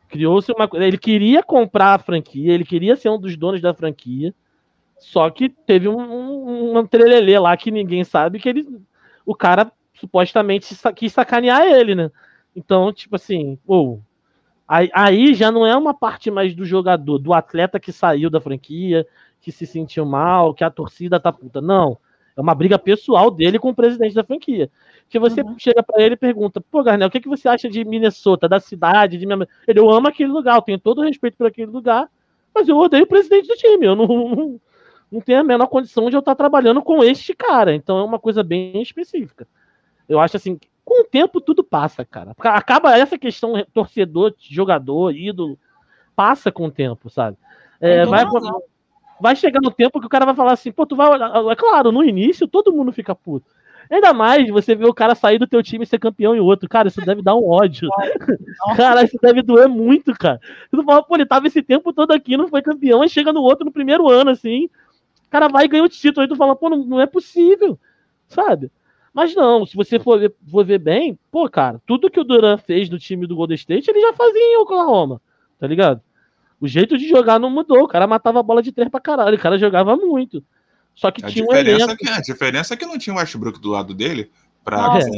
[0.09, 4.34] Criou-se uma Ele queria comprar a franquia, ele queria ser um dos donos da franquia.
[4.99, 8.66] Só que teve um, um, um trelelê lá que ninguém sabe que ele.
[9.26, 12.11] O cara supostamente quis sacanear ele, né?
[12.55, 14.01] Então, tipo assim, ou
[14.66, 18.40] aí, aí já não é uma parte mais do jogador, do atleta que saiu da
[18.40, 19.07] franquia,
[19.42, 21.61] que se sentiu mal, que a torcida tá puta.
[21.61, 21.99] Não.
[22.37, 24.70] É uma briga pessoal dele com o presidente da franquia.
[25.09, 25.59] Que você uhum.
[25.59, 28.61] chega para ele e pergunta: pô, Garnel, o que, que você acha de Minnesota, da
[28.61, 29.16] cidade?
[29.16, 29.49] De minha...
[29.66, 32.09] Ele, eu amo aquele lugar, eu tenho todo o respeito por aquele lugar,
[32.55, 33.87] mas eu odeio o presidente do time.
[33.87, 34.07] Eu não,
[34.37, 34.61] não,
[35.11, 37.74] não tenho a menor condição de eu estar trabalhando com este cara.
[37.74, 39.47] Então é uma coisa bem específica.
[40.07, 42.32] Eu acho assim, com o tempo tudo passa, cara.
[42.39, 45.59] Acaba essa questão torcedor, jogador, ídolo,
[46.14, 47.37] passa com o tempo, sabe?
[47.80, 48.24] É, vai,
[49.20, 51.08] vai chegar no tempo que o cara vai falar assim, pô, tu vai.
[51.50, 53.46] É claro, no início todo mundo fica puto.
[53.90, 56.68] Ainda mais você ver o cara sair do teu time e ser campeão em outro.
[56.68, 57.88] Cara, isso deve dar um ódio.
[58.76, 60.40] cara, isso deve doer muito, cara.
[60.70, 63.42] Tu fala, pô, ele tava esse tempo todo aqui, não foi campeão, e chega no
[63.42, 64.64] outro no primeiro ano, assim.
[65.26, 66.22] O cara vai e ganha o título.
[66.22, 67.78] Aí tu fala, pô, não, não é possível,
[68.26, 68.70] sabe?
[69.14, 72.58] Mas não, se você for ver, for ver bem, pô, cara, tudo que o Duran
[72.58, 75.22] fez no time do Golden State, ele já fazia em Oklahoma,
[75.58, 76.02] tá ligado?
[76.61, 77.82] O jeito de jogar não mudou.
[77.84, 79.36] O cara matava a bola de três pra caralho.
[79.36, 80.42] O cara jogava muito.
[80.94, 81.92] Só que A tinha um diferença, elenco.
[81.92, 84.30] é que, a diferença é que não tinha o Westbrook do lado dele
[84.64, 85.11] para Nossa.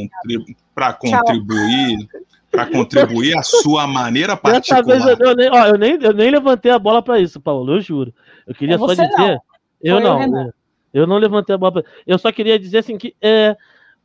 [0.99, 2.07] contribuir
[2.51, 5.19] para contribuir a sua maneira Dessa vez particular.
[5.19, 7.79] eu, eu nem, ó, eu, nem, eu nem levantei a bola pra isso, Paulo, eu
[7.81, 8.11] juro.
[8.47, 9.07] Eu queria É só dizer.
[9.17, 9.41] não.
[9.81, 10.21] Eu não.
[10.23, 10.53] Eu,
[10.93, 11.83] eu não levantei a bola pra.
[12.07, 13.55] Eu só queria dizer assim que é,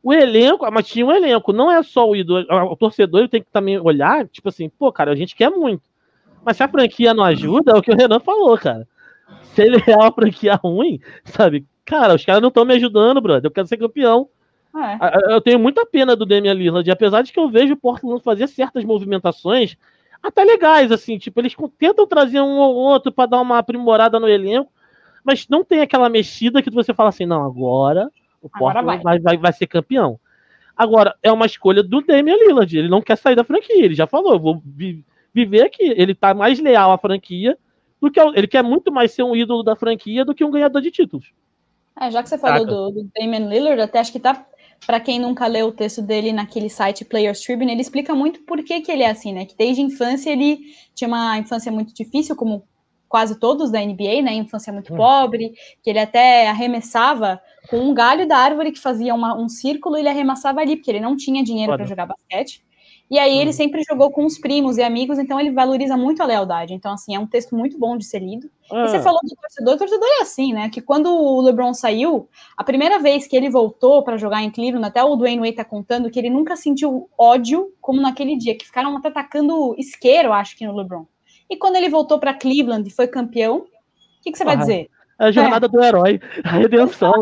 [0.01, 2.45] o elenco, mas tinha um elenco, não é só o ídolo.
[2.71, 5.81] O torcedor tem que também olhar, tipo assim, pô, cara, a gente quer muito.
[6.45, 8.87] Mas se a franquia não ajuda, é o que o Renan falou, cara.
[9.41, 11.65] Se ele é uma franquia ruim, sabe?
[11.83, 13.45] Cara, os caras não estão me ajudando, brother.
[13.45, 14.29] Eu quero ser campeão.
[14.75, 15.33] É.
[15.33, 18.47] Eu tenho muita pena do Damian Lillard, apesar de que eu vejo o Portland fazer
[18.47, 19.77] certas movimentações
[20.21, 24.27] até legais, assim, tipo, eles tentam trazer um ou outro para dar uma aprimorada no
[24.27, 24.71] elenco,
[25.23, 28.99] mas não tem aquela mexida que você fala assim, não, agora o Agora Portland vai.
[28.99, 30.19] vai, vai, vai ser campeão.
[30.75, 34.07] Agora, é uma escolha do Damian Lillard, ele não quer sair da franquia, ele já
[34.07, 34.61] falou, eu vou
[35.35, 37.57] viver aqui, ele tá mais leal à franquia
[38.01, 40.49] do que ao- ele quer muito mais ser um ídolo da franquia do que um
[40.49, 41.33] ganhador de títulos.
[41.99, 44.45] É, já que você falou do, do Damian Lillard, até acho que tá.
[44.85, 48.61] Pra quem nunca leu o texto dele naquele site Players Tribune, ele explica muito por
[48.63, 49.45] que, que ele é assim, né?
[49.45, 50.59] Que desde a infância ele
[50.93, 52.63] tinha uma infância muito difícil, como
[53.07, 54.33] quase todos da NBA, né?
[54.33, 54.97] Infância muito Hum.
[54.97, 59.95] pobre, que ele até arremessava com um galho da árvore que fazia uma- um círculo
[59.95, 62.61] e ele arremessava ali, porque ele não tinha dinheiro para jogar basquete.
[63.09, 63.53] E aí ele Hum.
[63.53, 66.73] sempre jogou com os primos e amigos, então ele valoriza muito a lealdade.
[66.73, 68.49] Então, assim, é um texto muito bom de ser lido.
[68.71, 70.69] E você Ah, falou do torcedor, o torcedor é assim, né?
[70.69, 72.27] Que quando o LeBron saiu,
[72.57, 75.63] a primeira vez que ele voltou para jogar em Cleveland, até o Dwayne Wade tá
[75.65, 80.57] contando que ele nunca sentiu ódio como naquele dia, que ficaram até atacando isqueiro, acho
[80.57, 81.05] que no LeBron.
[81.47, 83.65] E quando ele voltou para Cleveland e foi campeão, o
[84.23, 84.89] que, que você vai Ah, dizer?
[85.19, 87.13] é a jornada do herói, a redenção.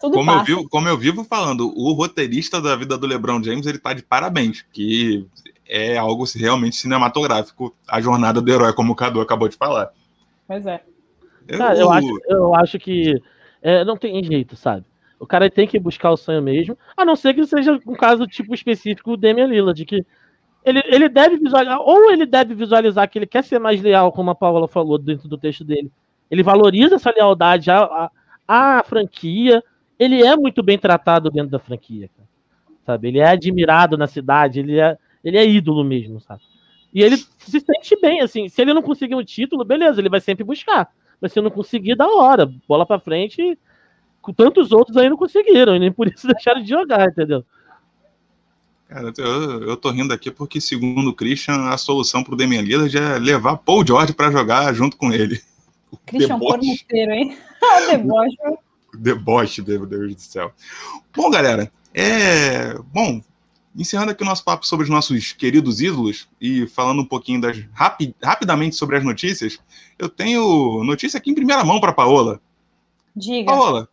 [0.00, 0.44] Tudo Como eu, passa.
[0.46, 4.02] vivo, como eu vivo falando, o roteirista da vida do LeBron James, ele tá de
[4.02, 5.26] parabéns, que
[5.66, 9.90] é algo realmente cinematográfico, a jornada do herói, como o Cadu acabou de falar.
[10.46, 10.82] Pois é.
[11.46, 13.20] Eu, Cara, eu acho, eu acho que
[13.62, 14.84] é, não tem jeito, sabe?
[15.18, 18.26] O cara tem que buscar o sonho mesmo, a não ser que seja um caso
[18.26, 20.04] tipo específico do Damian Lillard, que
[20.64, 24.30] ele, ele deve visualizar, ou ele deve visualizar que ele quer ser mais leal, como
[24.30, 25.90] a Paula falou dentro do texto dele.
[26.30, 28.10] Ele valoriza essa lealdade à,
[28.46, 29.62] à, à franquia,
[29.98, 32.28] ele é muito bem tratado dentro da franquia, cara,
[32.86, 33.08] sabe?
[33.08, 36.42] Ele é admirado na cidade, ele é, ele é ídolo mesmo, sabe?
[36.92, 40.20] E ele se sente bem, assim, se ele não conseguir um título, beleza, ele vai
[40.20, 40.90] sempre buscar.
[41.20, 42.50] Mas se não conseguir, da hora.
[42.66, 43.58] Bola pra frente.
[44.22, 47.44] Com tantos outros aí não conseguiram, e nem por isso deixaram de jogar, entendeu?
[48.88, 52.96] Cara, eu, eu tô rindo aqui porque, segundo o Christian, a solução pro Damian Lillard
[52.96, 55.40] é levar Paul George pra jogar junto com ele.
[55.90, 56.58] O Christian deboche.
[56.58, 57.38] Corneteiro, hein?
[57.64, 58.36] o deboche.
[58.94, 60.52] Deboche, meu Deus do céu.
[61.14, 62.74] Bom, galera, é.
[62.92, 63.20] Bom,
[63.76, 67.58] encerrando aqui o nosso papo sobre os nossos queridos ídolos e falando um pouquinho das
[67.72, 69.58] rapi- rapidamente sobre as notícias,
[69.98, 72.40] eu tenho notícia aqui em primeira mão para Paola.
[73.14, 73.50] Diga.
[73.52, 73.88] Paola,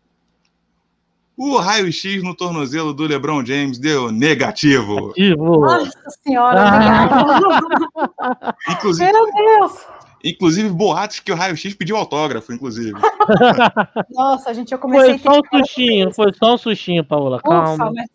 [1.37, 5.11] o raio-x no tornozelo do LeBron James deu negativo.
[5.13, 5.91] Tipo, Nossa
[6.23, 8.55] senhora, Ah.
[8.69, 9.85] Inclusive, Meu Deus.
[10.23, 12.93] Inclusive boatos que o raio-x pediu autógrafo, inclusive.
[14.11, 17.37] Nossa, gente, eu comecei foi só um sustinho, foi só um sustinho, Paola.
[17.37, 17.91] Ufa, Calma.
[17.93, 18.07] mas...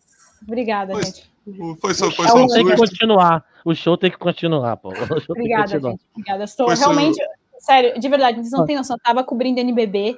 [0.43, 1.31] Obrigada, Foi- gente.
[1.79, 2.91] Foi só, foi O só um show tem que susto.
[2.91, 3.45] continuar.
[3.65, 4.97] O show tem que continuar, Paola.
[5.29, 5.91] Obrigada, continuar.
[5.91, 6.01] gente.
[6.15, 6.43] Obrigada.
[6.43, 7.19] Estou Foi realmente.
[7.59, 8.95] Sério, de verdade, vocês não têm noção.
[8.95, 10.17] Eu tava cobrindo NBB.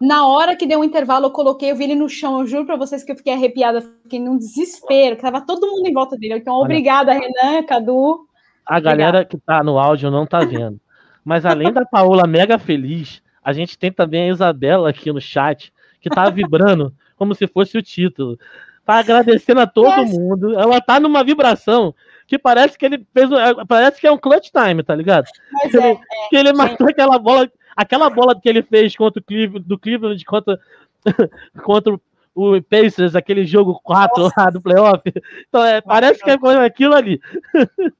[0.00, 2.40] Na hora que deu um intervalo, eu coloquei, eu vi ele no chão.
[2.40, 5.86] Eu juro pra vocês que eu fiquei arrepiada, fiquei num desespero, que tava todo mundo
[5.88, 6.34] em volta dele.
[6.36, 8.26] Então, obrigada, Renan, Cadu.
[8.66, 10.80] A galera que tá no áudio não tá vendo.
[11.24, 15.72] Mas além da Paola mega feliz, a gente tem também a Isabela aqui no chat,
[16.00, 18.38] que tá vibrando como se fosse o título.
[18.84, 20.10] Tá agradecendo a todo Yes.
[20.18, 20.58] mundo.
[20.58, 21.94] Ela tá numa vibração
[22.26, 23.30] que parece que ele fez.
[23.32, 25.26] um- Parece que é um clutch time, tá ligado?
[25.52, 25.96] Mas é,
[26.28, 27.50] Que ele matou aquela bola.
[27.76, 30.60] Aquela bola que ele fez contra o Cleveland, do Cleveland contra,
[31.64, 31.98] contra
[32.34, 35.02] o Pacers, aquele jogo 4 lá do playoff.
[35.48, 37.20] Então, é, parece que é aquilo ali.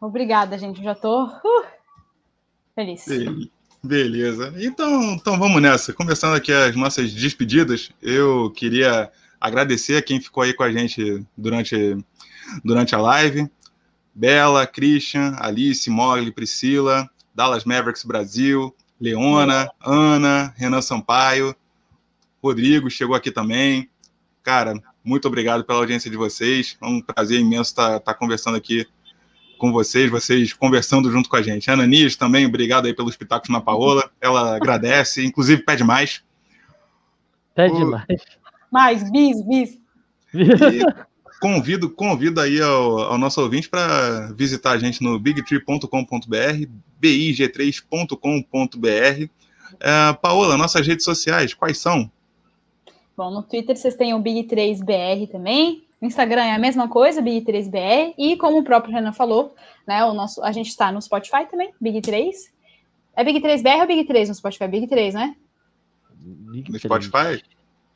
[0.00, 0.78] obrigada, gente.
[0.78, 1.30] Eu já tô uh,
[2.74, 3.04] feliz.
[3.06, 3.50] Be-
[3.84, 4.54] Beleza.
[4.58, 5.92] Então, então vamos nessa.
[5.92, 9.10] Começando aqui as nossas despedidas, eu queria
[9.40, 11.96] agradecer a quem ficou aí com a gente durante,
[12.64, 13.50] durante a live.
[14.14, 21.56] Bela, Christian, Alice, Mogli, Priscila, Dallas Mavericks Brasil, Leona, Ana, Renan Sampaio,
[22.40, 23.90] Rodrigo chegou aqui também.
[24.44, 26.76] Cara, muito obrigado pela audiência de vocês.
[26.80, 28.86] É um prazer imenso estar, estar conversando aqui
[29.62, 31.70] com vocês, vocês conversando junto com a gente.
[31.70, 34.10] Ana Nis também, obrigado aí pelos pitacos na Paola.
[34.20, 36.20] Ela agradece, inclusive pede mais.
[37.54, 37.88] Pede o...
[37.88, 38.04] mais.
[38.72, 39.78] Mais, bis, bis.
[40.34, 40.80] E
[41.40, 45.86] convido, convido aí ao, ao nosso ouvinte para visitar a gente no bigtree.com.br,
[47.00, 49.28] big3.com.br.
[49.78, 52.10] É, Paola, nossas redes sociais, quais são?
[53.16, 55.84] Bom, no Twitter vocês têm o Big3BR também.
[56.06, 59.54] Instagram é a mesma coisa, Big3BR, e como o próprio Renan falou,
[59.86, 62.32] né, o nosso, a gente está no Spotify também, Big3.
[63.14, 64.64] É Big3BR ou Big3 no Spotify?
[64.64, 65.36] Big3, né?
[66.24, 67.42] No Spotify?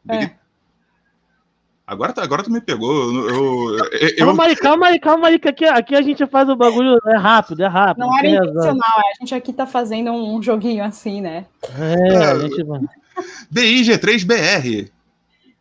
[0.05, 0.19] Big...
[0.19, 0.25] Né?
[0.25, 0.47] É.
[1.87, 2.93] Agora, tá, agora tu me pegou.
[2.93, 3.79] Eu, eu,
[4.17, 4.27] eu...
[4.57, 7.69] Calma aí, calma aí, que aqui, aqui a gente faz o bagulho é rápido, é
[7.69, 8.05] rápido.
[8.05, 11.47] Não, é era intencional, a gente aqui tá fazendo um, joguinho assim, né?
[11.79, 12.25] É, é...
[12.25, 12.57] a gente...
[13.53, 14.91] BIG3BR.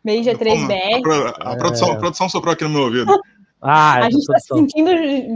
[0.06, 1.02] Meio G3BR.
[1.40, 1.56] A, é.
[1.56, 3.12] produção, a produção soprou aqui no meu ouvido.
[3.68, 4.90] Ah, a é gente está se sentindo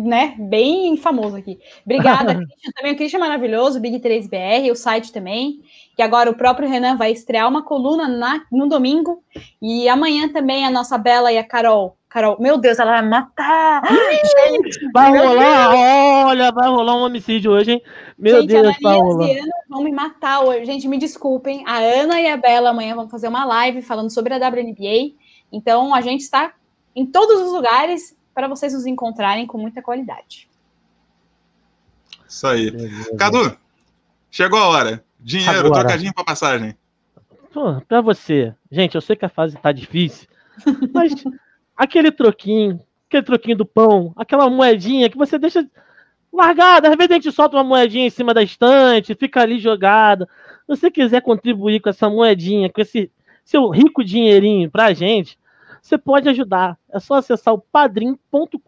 [0.07, 1.59] né, bem famoso aqui.
[1.85, 2.73] Obrigada, Christian.
[2.77, 5.63] Também o Christian é maravilhoso, Big 3BR, o site também.
[5.99, 9.25] E agora o próprio Renan vai estrear uma coluna na, no domingo.
[9.61, 13.83] E amanhã também a nossa Bela e a Carol Carol, meu Deus, ela vai matar!
[13.87, 17.83] Gente, vai rolar, olha, vai rolar um homicídio hoje, hein?
[18.19, 19.29] Meu gente, Deus, Paola.
[19.29, 20.67] e Ana vão me matar hoje.
[20.67, 21.63] Gente, me desculpem.
[21.69, 25.15] A Ana e a Bela amanhã vão fazer uma live falando sobre a WNBA.
[25.53, 26.53] Então, a gente está
[26.97, 30.49] em todos os lugares para vocês nos encontrarem com muita qualidade.
[32.29, 32.73] Isso aí.
[33.17, 33.57] Cadu,
[34.33, 35.05] chegou a hora.
[35.21, 35.85] Dinheiro, Agora.
[35.85, 36.77] trocadinho para passagem.
[37.87, 38.53] Para você.
[38.69, 40.27] Gente, eu sei que a fase tá difícil,
[40.93, 41.13] mas
[41.81, 42.79] aquele troquinho,
[43.09, 45.67] aquele troquinho do pão, aquela moedinha que você deixa
[46.31, 50.29] largada, às vezes a gente solta uma moedinha em cima da estante, fica ali jogada.
[50.67, 53.11] Se você quiser contribuir com essa moedinha, com esse
[53.43, 55.39] seu rico dinheirinho pra gente,
[55.81, 56.77] você pode ajudar.
[56.93, 58.59] É só acessar o padrim.com.br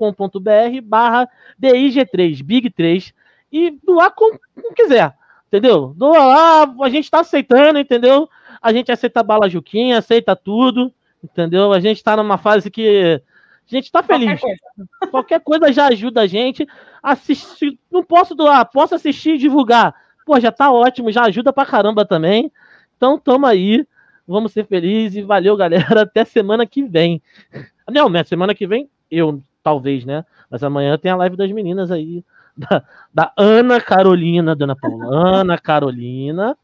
[0.82, 1.28] barra
[1.62, 3.12] BIG3, Big 3,
[3.52, 4.40] e doar como
[4.74, 5.14] quiser,
[5.48, 5.92] entendeu?
[5.98, 8.26] Doa lá, a gente tá aceitando, entendeu?
[8.62, 10.90] A gente aceita bala Juquinha, aceita tudo,
[11.22, 11.72] entendeu?
[11.72, 13.22] A gente tá numa fase que
[13.70, 14.40] a gente tá feliz.
[14.40, 16.66] Qualquer coisa, Qualquer coisa já ajuda a gente.
[17.02, 19.94] Assistir, não posso doar, posso assistir e divulgar.
[20.26, 22.50] Pô, já tá ótimo, já ajuda pra caramba também.
[22.96, 23.86] Então, tamo aí.
[24.26, 26.02] Vamos ser felizes e valeu, galera.
[26.02, 27.20] Até semana que vem.
[27.90, 28.08] Não?
[28.24, 30.24] Semana que vem, eu, talvez, né?
[30.48, 32.24] Mas amanhã tem a live das meninas aí.
[32.56, 35.06] Da, da Ana Carolina, dona Paula.
[35.40, 36.56] Ana Carolina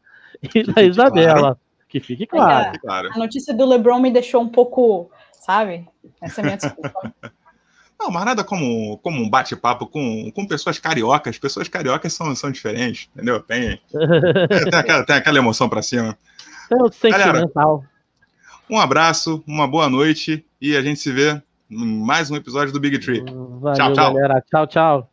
[0.53, 1.39] e da Isabela.
[1.39, 1.57] Claro.
[1.89, 2.77] Que fique claro.
[2.87, 5.87] É, a notícia do LeBron me deixou um pouco, sabe?
[6.21, 7.13] Essa é a minha desculpa.
[7.99, 11.37] Não, mas nada como, como um bate-papo com, com pessoas cariocas.
[11.37, 13.41] Pessoas cariocas são, são diferentes, entendeu?
[13.41, 16.17] Tem, tem, aquela, tem aquela emoção para cima.
[16.69, 17.83] Pelo sentimental.
[18.69, 22.79] um abraço, uma boa noite e a gente se vê em mais um episódio do
[22.79, 23.21] Big Tree.
[23.25, 24.13] Valeu, tchau, tchau.
[24.13, 24.43] Galera.
[24.49, 25.08] Tchau, tchau.